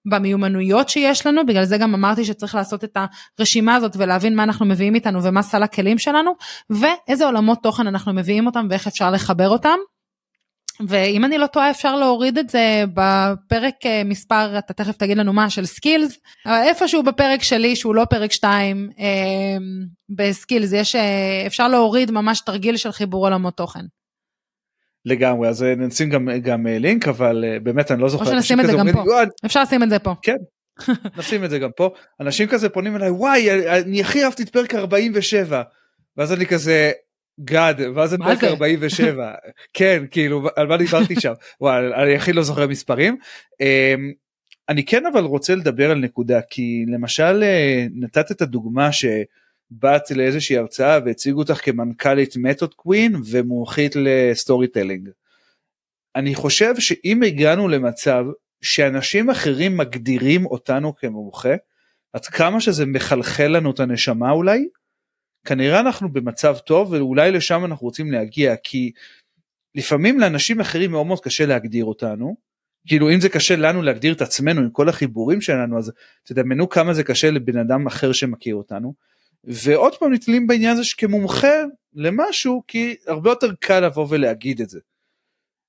במיומנויות 0.06 0.88
שיש 0.88 1.26
לנו, 1.26 1.46
בגלל 1.46 1.64
זה 1.64 1.78
גם 1.78 1.94
אמרתי 1.94 2.24
שצריך 2.24 2.54
לעשות 2.54 2.84
את 2.84 2.96
הרשימה 3.38 3.74
הזאת 3.74 3.92
ולהבין 3.96 4.36
מה 4.36 4.42
אנחנו 4.42 4.66
מביאים 4.66 4.94
איתנו 4.94 5.22
ומה 5.22 5.42
סל 5.42 5.62
הכלים 5.62 5.98
שלנו, 5.98 6.32
ואיזה 6.70 7.26
עולמות 7.26 7.62
תוכן 7.62 7.86
אנחנו 7.86 8.12
מביאים 8.12 8.46
אותם 8.46 8.66
ואיך 8.70 8.86
אפשר 8.86 9.10
לחבר 9.10 9.48
אותם. 9.48 9.76
ואם 10.88 11.24
אני 11.24 11.38
לא 11.38 11.46
טועה 11.46 11.70
אפשר 11.70 11.96
להוריד 11.96 12.38
את 12.38 12.48
זה 12.48 12.84
בפרק 12.94 13.74
אה, 13.86 14.02
מספר, 14.04 14.58
אתה 14.58 14.72
תכף 14.72 14.96
תגיד 14.96 15.18
לנו 15.18 15.32
מה, 15.32 15.50
של 15.50 15.66
skills, 15.66 16.18
אבל 16.46 16.62
איפשהו 16.62 17.02
בפרק 17.02 17.42
שלי 17.42 17.76
שהוא 17.76 17.94
לא 17.94 18.04
פרק 18.04 18.32
2 18.32 18.90
אה, 18.98 19.06
ב 20.08 20.16
skills, 20.16 20.72
יש, 20.72 20.94
אה, 20.94 21.44
אפשר 21.46 21.68
להוריד 21.68 22.10
ממש 22.10 22.40
תרגיל 22.40 22.76
של 22.76 22.92
חיבור 22.92 23.26
עולמות 23.26 23.56
תוכן. 23.56 23.84
לגמרי 25.06 25.48
אז 25.48 25.62
אה, 25.62 25.74
נשים 25.74 26.10
גם 26.10 26.28
גם 26.42 26.66
אה, 26.66 26.78
לינק 26.78 27.08
אבל 27.08 27.44
אה, 27.44 27.58
באמת 27.60 27.90
אני 27.90 28.00
לא 28.00 28.08
זוכר. 28.08 28.24
או 28.24 28.30
שנשים 28.30 28.60
את 28.60 28.66
זה 28.66 28.72
גם 28.72 28.92
פה. 28.92 29.04
אפשר 29.46 29.62
לשים 29.62 29.82
את 29.82 29.90
זה 29.90 29.98
פה. 29.98 30.14
כן. 30.22 30.36
נשים 31.18 31.44
את 31.44 31.50
זה 31.50 31.58
גם 31.58 31.70
פה 31.76 31.90
אנשים 32.20 32.48
כזה 32.48 32.68
פונים 32.68 32.96
אליי 32.96 33.10
וואי 33.10 33.70
אני 33.80 34.00
הכי 34.00 34.24
אהבתי 34.24 34.42
את 34.42 34.48
פרק 34.48 34.74
47 34.74 35.62
ואז 36.16 36.32
אני 36.32 36.46
כזה 36.46 36.92
God 37.40 37.80
ואז 37.94 38.14
אני 38.14 38.24
פרק 38.24 38.44
47 38.44 39.32
כן 39.76 40.04
כאילו 40.10 40.48
על 40.56 40.66
מה 40.66 40.76
דיברתי 40.76 41.20
שם 41.20 41.32
וואי 41.60 41.86
אני 41.94 42.14
הכי 42.14 42.32
לא 42.32 42.42
זוכר 42.42 42.66
מספרים. 42.66 43.16
אמ, 43.60 44.12
אני 44.68 44.84
כן 44.84 45.06
אבל 45.06 45.24
רוצה 45.24 45.54
לדבר 45.54 45.90
על 45.90 45.98
נקודה 45.98 46.40
כי 46.50 46.84
למשל 46.88 47.44
נתת 47.94 48.30
את 48.30 48.42
הדוגמה 48.42 48.92
ש... 48.92 49.04
באת 49.70 50.10
לאיזושהי 50.10 50.58
הרצאה 50.58 50.98
והציגו 51.04 51.38
אותך 51.38 51.64
כמנכ"לית 51.64 52.36
Method 52.36 52.74
Queen 52.74 53.16
ומומחית 53.30 53.96
ל 53.96 54.68
storytelling. 54.68 55.10
אני 56.16 56.34
חושב 56.34 56.74
שאם 56.78 57.22
הגענו 57.22 57.68
למצב 57.68 58.24
שאנשים 58.62 59.30
אחרים 59.30 59.76
מגדירים 59.76 60.46
אותנו 60.46 60.96
כמומחה, 60.96 61.54
עד 62.12 62.26
כמה 62.26 62.60
שזה 62.60 62.86
מחלחל 62.86 63.46
לנו 63.46 63.70
את 63.70 63.80
הנשמה 63.80 64.30
אולי, 64.30 64.68
כנראה 65.46 65.80
אנחנו 65.80 66.12
במצב 66.12 66.56
טוב 66.58 66.92
ואולי 66.92 67.30
לשם 67.30 67.64
אנחנו 67.64 67.86
רוצים 67.86 68.12
להגיע 68.12 68.56
כי 68.56 68.92
לפעמים 69.74 70.20
לאנשים 70.20 70.60
אחרים 70.60 70.90
מאוד 70.90 71.06
מאוד 71.06 71.20
קשה 71.20 71.46
להגדיר 71.46 71.84
אותנו. 71.84 72.36
כאילו 72.86 73.10
אם 73.10 73.20
זה 73.20 73.28
קשה 73.28 73.56
לנו 73.56 73.82
להגדיר 73.82 74.12
את 74.12 74.20
עצמנו 74.20 74.60
עם 74.60 74.70
כל 74.70 74.88
החיבורים 74.88 75.40
שלנו 75.40 75.78
אז 75.78 75.92
תדמיינו 76.24 76.68
כמה 76.68 76.94
זה 76.94 77.04
קשה 77.04 77.30
לבן 77.30 77.58
אדם 77.58 77.86
אחר 77.86 78.12
שמכיר 78.12 78.54
אותנו. 78.54 78.94
ועוד 79.46 79.94
פעם 79.94 80.12
נתלים 80.12 80.46
בעניין 80.46 80.72
הזה 80.72 80.84
שכמומחה 80.84 81.62
למשהו 81.94 82.62
כי 82.68 82.96
הרבה 83.06 83.30
יותר 83.30 83.54
קל 83.60 83.80
לבוא 83.80 84.06
ולהגיד 84.10 84.60
את 84.60 84.68
זה. 84.68 84.80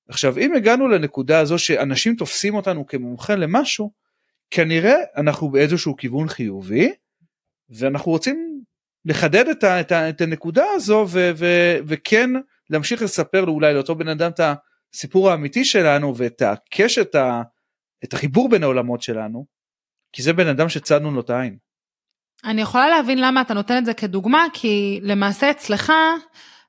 עכשיו 0.08 0.38
אם 0.38 0.54
הגענו 0.54 0.88
לנקודה 0.88 1.40
הזו 1.40 1.58
שאנשים 1.58 2.16
תופסים 2.16 2.54
אותנו 2.54 2.86
כמומחה 2.86 3.34
למשהו 3.34 3.92
כנראה 4.50 4.96
אנחנו 5.16 5.50
באיזשהו 5.50 5.96
כיוון 5.96 6.28
חיובי 6.28 6.92
ואנחנו 7.70 8.12
רוצים 8.12 8.62
לחדד 9.04 9.48
את, 9.48 9.64
ה, 9.64 9.80
את, 9.80 9.92
ה, 9.92 10.08
את 10.08 10.20
הנקודה 10.20 10.64
הזו 10.74 11.06
ו, 11.08 11.30
ו, 11.36 11.46
וכן 11.86 12.30
להמשיך 12.70 13.02
לספר 13.02 13.46
אולי 13.46 13.74
לאותו 13.74 13.94
בן 13.94 14.08
אדם 14.08 14.30
את 14.30 14.40
הסיפור 14.94 15.30
האמיתי 15.30 15.64
שלנו 15.64 16.16
ואת 16.16 16.42
הקשר, 16.42 17.02
את 18.04 18.12
החיבור 18.12 18.48
בין 18.48 18.62
העולמות 18.62 19.02
שלנו 19.02 19.46
כי 20.12 20.22
זה 20.22 20.32
בן 20.32 20.46
אדם 20.46 20.68
שצדנו 20.68 21.10
לו 21.10 21.20
את 21.20 21.30
העין. 21.30 21.56
אני 22.44 22.62
יכולה 22.62 22.88
להבין 22.88 23.18
למה 23.20 23.40
אתה 23.40 23.54
נותן 23.54 23.78
את 23.78 23.84
זה 23.84 23.94
כדוגמה, 23.94 24.46
כי 24.52 25.00
למעשה 25.02 25.50
אצלך, 25.50 25.92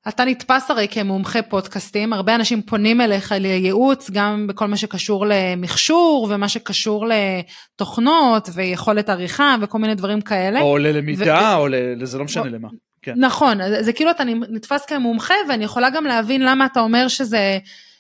אתה 0.08 0.26
נתפס 0.26 0.72
הרי 0.72 0.88
כמומחה 0.92 1.42
פודקאסטים, 1.42 2.14
הרבה 2.14 2.36
אנשים 2.36 2.62
פונים 2.62 3.02
אליך 3.02 3.32
לייעוץ, 3.32 4.10
גם 4.10 4.48
בכל 4.48 4.68
מה 4.68 4.78
שקשור 4.78 5.26
למכשור 5.28 6.28
ומה 6.32 6.50
שקשור 6.50 7.06
לתוכנות 7.08 8.50
ויכולת 8.54 9.10
עריכה 9.10 9.56
וכל 9.62 9.78
מיני 9.78 9.96
דברים 9.96 10.22
כאלה. 10.22 10.62
או 10.62 10.78
ללמידה, 10.78 11.56
ו... 11.58 11.60
או 11.60 11.68
ל... 11.68 12.06
זה 12.06 12.18
לא 12.18 12.24
משנה 12.24 12.44
או... 12.44 12.50
למה. 12.50 12.68
כן. 13.02 13.14
נכון, 13.18 13.58
זה, 13.70 13.84
זה 13.84 13.94
כאילו 13.94 14.12
אתה 14.12 14.24
נתפס 14.26 14.86
כמומחה 14.86 15.34
ואני 15.50 15.64
יכולה 15.64 15.90
גם 15.90 16.06
להבין 16.06 16.42
למה 16.46 16.66
אתה 16.66 16.80
אומר 16.80 17.08
שזה, 17.08 17.60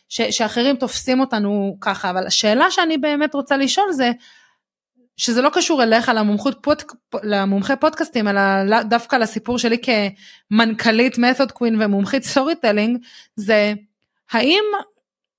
ש, 0.10 0.22
שאחרים 0.22 0.76
תופסים 0.76 1.20
אותנו 1.20 1.78
ככה, 1.82 2.10
אבל 2.10 2.28
השאלה 2.28 2.72
שאני 2.72 2.98
באמת 2.98 3.34
רוצה 3.34 3.58
לשאול 3.58 3.92
זה, 3.92 4.12
שזה 5.20 5.42
לא 5.42 5.50
קשור 5.54 5.84
אליך 5.84 6.12
למומחות 6.16 6.58
פוד, 6.62 6.82
למומחה 7.24 7.76
פודקאסטים 7.76 8.28
אלא 8.28 8.84
דווקא 8.84 9.16
לסיפור 9.16 9.58
שלי 9.58 9.78
כמנכ"לית 10.52 11.18
Method 11.18 11.52
Queen 11.52 11.82
ומומחית 11.82 12.24
storytelling 12.24 12.98
זה 13.36 13.74
האם 14.32 14.64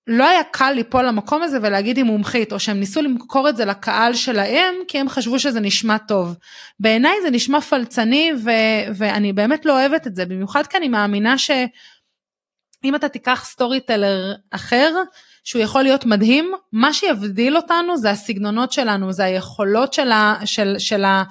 לא 0.06 0.28
היה 0.28 0.44
קל 0.44 0.72
ליפול 0.72 1.06
למקום 1.06 1.42
הזה 1.42 1.58
ולהגיד 1.62 1.96
היא 1.96 2.04
מומחית 2.04 2.52
או 2.52 2.60
שהם 2.60 2.80
ניסו 2.80 3.02
למכור 3.02 3.48
את 3.48 3.56
זה 3.56 3.64
לקהל 3.64 4.14
שלהם 4.14 4.74
כי 4.88 4.98
הם 4.98 5.08
חשבו 5.08 5.38
שזה 5.38 5.60
נשמע 5.60 5.98
טוב. 5.98 6.36
בעיניי 6.80 7.14
זה 7.22 7.30
נשמע 7.30 7.60
פלצני 7.60 8.32
ו- 8.44 8.92
ואני 8.94 9.32
באמת 9.32 9.66
לא 9.66 9.72
אוהבת 9.72 10.06
את 10.06 10.14
זה 10.14 10.26
במיוחד 10.26 10.66
כי 10.66 10.76
אני 10.76 10.88
מאמינה 10.88 11.38
שאם 11.38 12.94
אתה 12.94 13.08
תיקח 13.08 13.44
storyteller 13.44 14.34
אחר 14.50 14.94
שהוא 15.44 15.62
יכול 15.62 15.82
להיות 15.82 16.06
מדהים, 16.06 16.52
מה 16.72 16.92
שיבדיל 16.92 17.56
אותנו 17.56 17.96
זה 17.96 18.10
הסגנונות 18.10 18.72
שלנו, 18.72 19.12
זה 19.12 19.24
היכולות 19.24 19.92
של, 19.92 20.12
ה, 20.12 20.34
של, 20.44 20.74
של, 20.78 21.04
ה, 21.04 21.22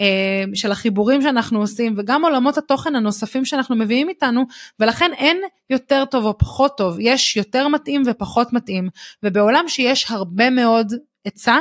אה, 0.00 0.44
של 0.54 0.72
החיבורים 0.72 1.22
שאנחנו 1.22 1.60
עושים 1.60 1.94
וגם 1.96 2.24
עולמות 2.24 2.58
התוכן 2.58 2.96
הנוספים 2.96 3.44
שאנחנו 3.44 3.76
מביאים 3.76 4.08
איתנו 4.08 4.44
ולכן 4.80 5.10
אין 5.16 5.40
יותר 5.70 6.04
טוב 6.04 6.24
או 6.24 6.38
פחות 6.38 6.76
טוב, 6.76 6.96
יש 7.00 7.36
יותר 7.36 7.68
מתאים 7.68 8.02
ופחות 8.06 8.52
מתאים 8.52 8.88
ובעולם 9.22 9.64
שיש 9.68 10.10
הרבה 10.10 10.50
מאוד 10.50 10.92
עצה, 11.24 11.58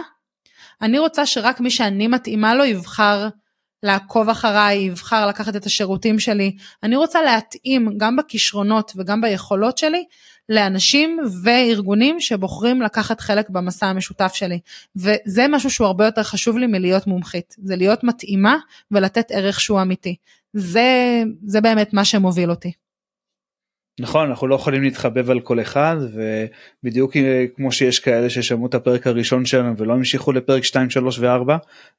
אני 0.81 0.99
רוצה 0.99 1.25
שרק 1.25 1.59
מי 1.59 1.69
שאני 1.69 2.07
מתאימה 2.07 2.55
לו 2.55 2.65
יבחר 2.65 3.27
לעקוב 3.83 4.29
אחריי, 4.29 4.77
יבחר 4.77 5.27
לקחת 5.27 5.55
את 5.55 5.65
השירותים 5.65 6.19
שלי. 6.19 6.55
אני 6.83 6.95
רוצה 6.95 7.21
להתאים 7.21 7.97
גם 7.97 8.15
בכישרונות 8.15 8.91
וגם 8.95 9.21
ביכולות 9.21 9.77
שלי 9.77 10.05
לאנשים 10.49 11.19
וארגונים 11.43 12.19
שבוחרים 12.19 12.81
לקחת 12.81 13.19
חלק 13.19 13.49
במסע 13.49 13.87
המשותף 13.87 14.31
שלי. 14.33 14.59
וזה 14.95 15.45
משהו 15.49 15.69
שהוא 15.69 15.87
הרבה 15.87 16.05
יותר 16.05 16.23
חשוב 16.23 16.57
לי 16.57 16.67
מלהיות 16.67 17.07
מומחית, 17.07 17.55
זה 17.57 17.75
להיות 17.75 18.03
מתאימה 18.03 18.57
ולתת 18.91 19.31
ערך 19.31 19.61
שהוא 19.61 19.81
אמיתי. 19.81 20.15
זה, 20.53 21.23
זה 21.45 21.61
באמת 21.61 21.93
מה 21.93 22.05
שמוביל 22.05 22.49
אותי. 22.49 22.71
נכון 23.99 24.29
אנחנו 24.29 24.47
לא 24.47 24.55
יכולים 24.55 24.83
להתחבב 24.83 25.29
על 25.29 25.39
כל 25.39 25.61
אחד 25.61 25.95
ובדיוק 26.83 27.13
כמו 27.55 27.71
שיש 27.71 27.99
כאלה 27.99 28.29
ששמעו 28.29 28.67
את 28.67 28.73
הפרק 28.73 29.07
הראשון 29.07 29.45
שלנו 29.45 29.77
ולא 29.77 29.93
המשיכו 29.93 30.31
לפרק 30.31 30.63
2 30.63 30.89
3 30.89 31.19
ו4 31.19 31.23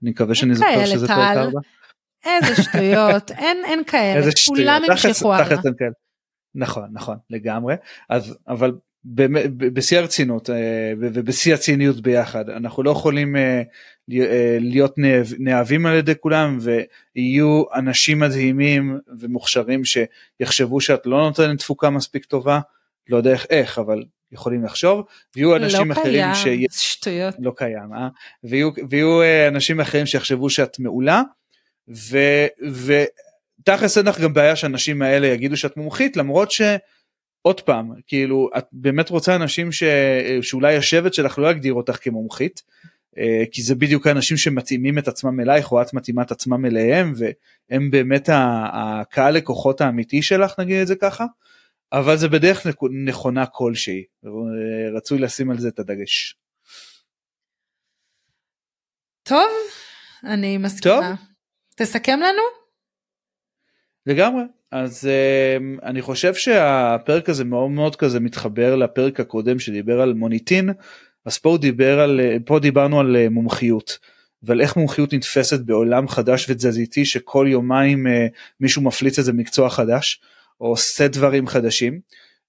אני 0.02 0.10
מקווה 0.10 0.34
שאני 0.34 0.54
זוכר 0.54 0.86
שזה 0.86 1.06
פרק 1.06 1.36
4. 1.36 1.60
איזה 2.24 2.62
שטויות 2.62 3.30
אין 3.30 3.56
אין 3.64 3.84
כאלה 3.84 4.30
כולם 4.46 4.82
המשיכו 4.90 5.34
הלאה. 5.34 5.56
נכון 6.56 6.88
נכון 6.92 7.16
לגמרי. 7.30 7.74
אז 8.08 8.38
אבל 8.48 8.72
בשיא 9.56 9.98
הרצינות 9.98 10.50
ובשיא 11.00 11.54
הציניות 11.54 12.00
ביחד 12.00 12.50
אנחנו 12.50 12.82
לא 12.82 12.90
יכולים 12.90 13.36
להיות 14.60 14.94
נאהבים 15.38 15.86
על 15.86 15.94
ידי 15.94 16.12
כולם 16.20 16.58
ויהיו 16.60 17.62
אנשים 17.74 18.18
מדהימים 18.18 18.98
ומוכשרים 19.18 19.82
שיחשבו 19.84 20.80
שאת 20.80 21.06
לא 21.06 21.18
נותנת 21.18 21.58
תפוקה 21.58 21.90
מספיק 21.90 22.24
טובה 22.24 22.60
לא 23.08 23.16
יודע 23.16 23.36
איך 23.50 23.78
אבל 23.78 24.04
יכולים 24.32 24.64
לחשוב 24.64 25.04
ויהיו 25.36 25.56
אנשים 25.56 25.88
לא 25.88 25.92
אחרים 25.92 26.32
קיים, 26.42 26.68
ש... 26.70 26.92
שטויות. 26.92 27.34
לא 27.38 27.52
קיים 27.56 27.94
אה? 27.94 28.08
ויהיו, 28.44 28.70
ויהיו 28.90 29.22
אה, 29.22 29.48
אנשים 29.48 29.80
אחרים 29.80 30.06
שיחשבו 30.06 30.50
שאת 30.50 30.78
מעולה 30.78 31.22
ו, 31.88 32.18
ותכלס 33.68 33.98
אין 33.98 34.06
לך 34.06 34.20
גם 34.20 34.32
בעיה 34.32 34.56
שהאנשים 34.56 35.02
האלה 35.02 35.26
יגידו 35.26 35.56
שאת 35.56 35.76
מומחית 35.76 36.16
למרות 36.16 36.50
שעוד 36.50 37.60
פעם 37.64 37.90
כאילו 38.06 38.50
את 38.58 38.66
באמת 38.72 39.10
רוצה 39.10 39.36
אנשים 39.36 39.72
ש, 39.72 39.82
שאולי 40.42 40.76
השבט 40.76 41.14
שלך 41.14 41.38
לא 41.38 41.50
יגדיר 41.50 41.74
אותך 41.74 41.98
כמומחית 42.00 42.62
אה, 43.18 43.44
כי 43.52 43.62
זה 43.62 43.74
בדיוק 43.74 44.06
האנשים 44.06 44.36
שמתאימים 44.36 44.98
את 44.98 45.08
עצמם 45.08 45.40
אלייך 45.40 45.72
או 45.72 45.82
את 45.82 45.94
מתאימה 45.94 46.22
את 46.22 46.30
עצמם 46.30 46.66
אליהם 46.66 47.12
והם 47.16 47.90
באמת 47.90 48.28
הקהל 48.72 49.34
לקוחות 49.34 49.80
האמיתי 49.80 50.22
שלך 50.22 50.54
נגיד 50.58 50.80
את 50.80 50.86
זה 50.86 50.96
ככה. 50.96 51.24
אבל 51.92 52.16
זה 52.16 52.28
בדרך 52.28 52.66
נכונה 53.06 53.46
כלשהי, 53.46 54.04
רצוי 54.96 55.18
לשים 55.18 55.50
על 55.50 55.58
זה 55.58 55.68
את 55.68 55.78
הדגש. 55.78 56.36
טוב, 59.22 59.50
אני 60.24 60.58
מסכימה. 60.58 60.94
טוב. 60.94 61.26
תסכם 61.76 62.18
לנו? 62.20 62.65
לגמרי. 64.06 64.42
אז 64.72 65.08
uh, 65.08 65.84
אני 65.86 66.02
חושב 66.02 66.34
שהפרק 66.34 67.28
הזה 67.28 67.44
מאוד 67.44 67.70
מאוד 67.70 67.96
כזה 67.96 68.20
מתחבר 68.20 68.76
לפרק 68.76 69.20
הקודם 69.20 69.58
שדיבר 69.58 70.00
על 70.00 70.14
מוניטין, 70.14 70.70
אז 71.24 71.38
פה, 71.38 71.58
דיבר 71.60 72.00
על, 72.00 72.20
פה 72.44 72.58
דיברנו 72.58 73.00
על 73.00 73.16
uh, 73.16 73.30
מומחיות. 73.30 73.98
ועל 74.42 74.60
איך 74.60 74.76
מומחיות 74.76 75.14
נתפסת 75.14 75.60
בעולם 75.60 76.08
חדש 76.08 76.50
ותזזיתי 76.50 77.04
שכל 77.04 77.46
יומיים 77.50 78.06
uh, 78.06 78.10
מישהו 78.60 78.82
מפליץ 78.82 79.18
איזה 79.18 79.32
מקצוע 79.32 79.70
חדש. 79.70 80.20
או 80.60 80.66
עושה 80.66 81.08
דברים 81.08 81.46
חדשים 81.46 82.00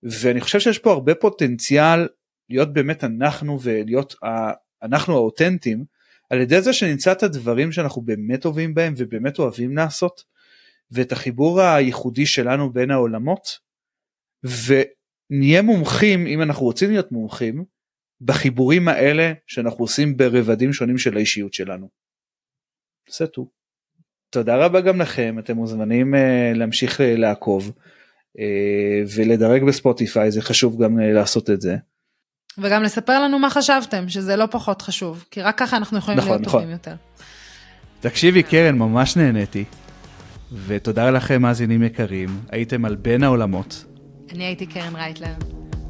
ואני 0.03 0.41
חושב 0.41 0.59
שיש 0.59 0.79
פה 0.79 0.91
הרבה 0.91 1.15
פוטנציאל 1.15 2.07
להיות 2.49 2.73
באמת 2.73 3.03
אנחנו 3.03 3.61
ולהיות 3.61 4.15
אנחנו 4.83 5.15
האותנטים 5.15 5.85
על 6.29 6.41
ידי 6.41 6.61
זה 6.61 6.73
שנמצא 6.73 7.11
את 7.11 7.23
הדברים 7.23 7.71
שאנחנו 7.71 8.01
באמת 8.01 8.41
טובים 8.41 8.73
בהם 8.73 8.93
ובאמת 8.97 9.39
אוהבים 9.39 9.77
לעשות 9.77 10.23
ואת 10.91 11.11
החיבור 11.11 11.61
הייחודי 11.61 12.25
שלנו 12.25 12.73
בין 12.73 12.91
העולמות 12.91 13.47
ונהיה 14.43 15.61
מומחים 15.61 16.27
אם 16.27 16.41
אנחנו 16.41 16.65
רוצים 16.65 16.91
להיות 16.91 17.11
מומחים 17.11 17.65
בחיבורים 18.21 18.87
האלה 18.87 19.33
שאנחנו 19.47 19.83
עושים 19.83 20.17
ברבדים 20.17 20.73
שונים 20.73 20.97
של 20.97 21.17
האישיות 21.17 21.53
שלנו. 21.53 21.89
זה 23.09 23.27
טוב. 23.27 23.49
תודה 24.29 24.65
רבה 24.65 24.81
גם 24.81 25.01
לכם 25.01 25.39
אתם 25.39 25.55
מוזמנים 25.55 26.13
uh, 26.13 26.17
להמשיך 26.57 26.99
uh, 26.99 27.03
לעקוב. 27.03 27.71
אה, 28.39 29.03
ולדרג 29.15 29.63
בספוטיפיי 29.63 30.31
זה 30.31 30.41
חשוב 30.41 30.83
גם 30.83 30.99
אה, 30.99 31.13
לעשות 31.13 31.49
את 31.49 31.61
זה. 31.61 31.75
וגם 32.57 32.83
לספר 32.83 33.23
לנו 33.23 33.39
מה 33.39 33.49
חשבתם 33.49 34.09
שזה 34.09 34.35
לא 34.35 34.45
פחות 34.51 34.81
חשוב 34.81 35.25
כי 35.31 35.41
רק 35.41 35.57
ככה 35.57 35.77
אנחנו 35.77 35.97
יכולים 35.97 36.17
נכון, 36.17 36.31
להיות 36.31 36.41
נכון. 36.41 36.59
טובים 36.59 36.73
יותר. 36.73 36.95
תקשיבי 37.99 38.43
קרן 38.43 38.77
ממש 38.77 39.17
נהניתי 39.17 39.65
ותודה 40.67 41.11
לכם 41.11 41.41
מאזינים 41.41 41.83
יקרים 41.83 42.29
הייתם 42.51 42.85
על 42.85 42.95
בין 42.95 43.23
העולמות. 43.23 43.85
אני 44.33 44.43
הייתי 44.43 44.65
קרן 44.65 44.95
רייטלר. 44.95 45.33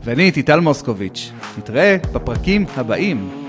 ואני 0.03 0.23
הייתי 0.23 0.43
טל 0.43 0.59
מוסקוביץ' 0.59 1.31
נתראה 1.57 1.97
בפרקים 2.13 2.65
הבאים. 2.75 3.46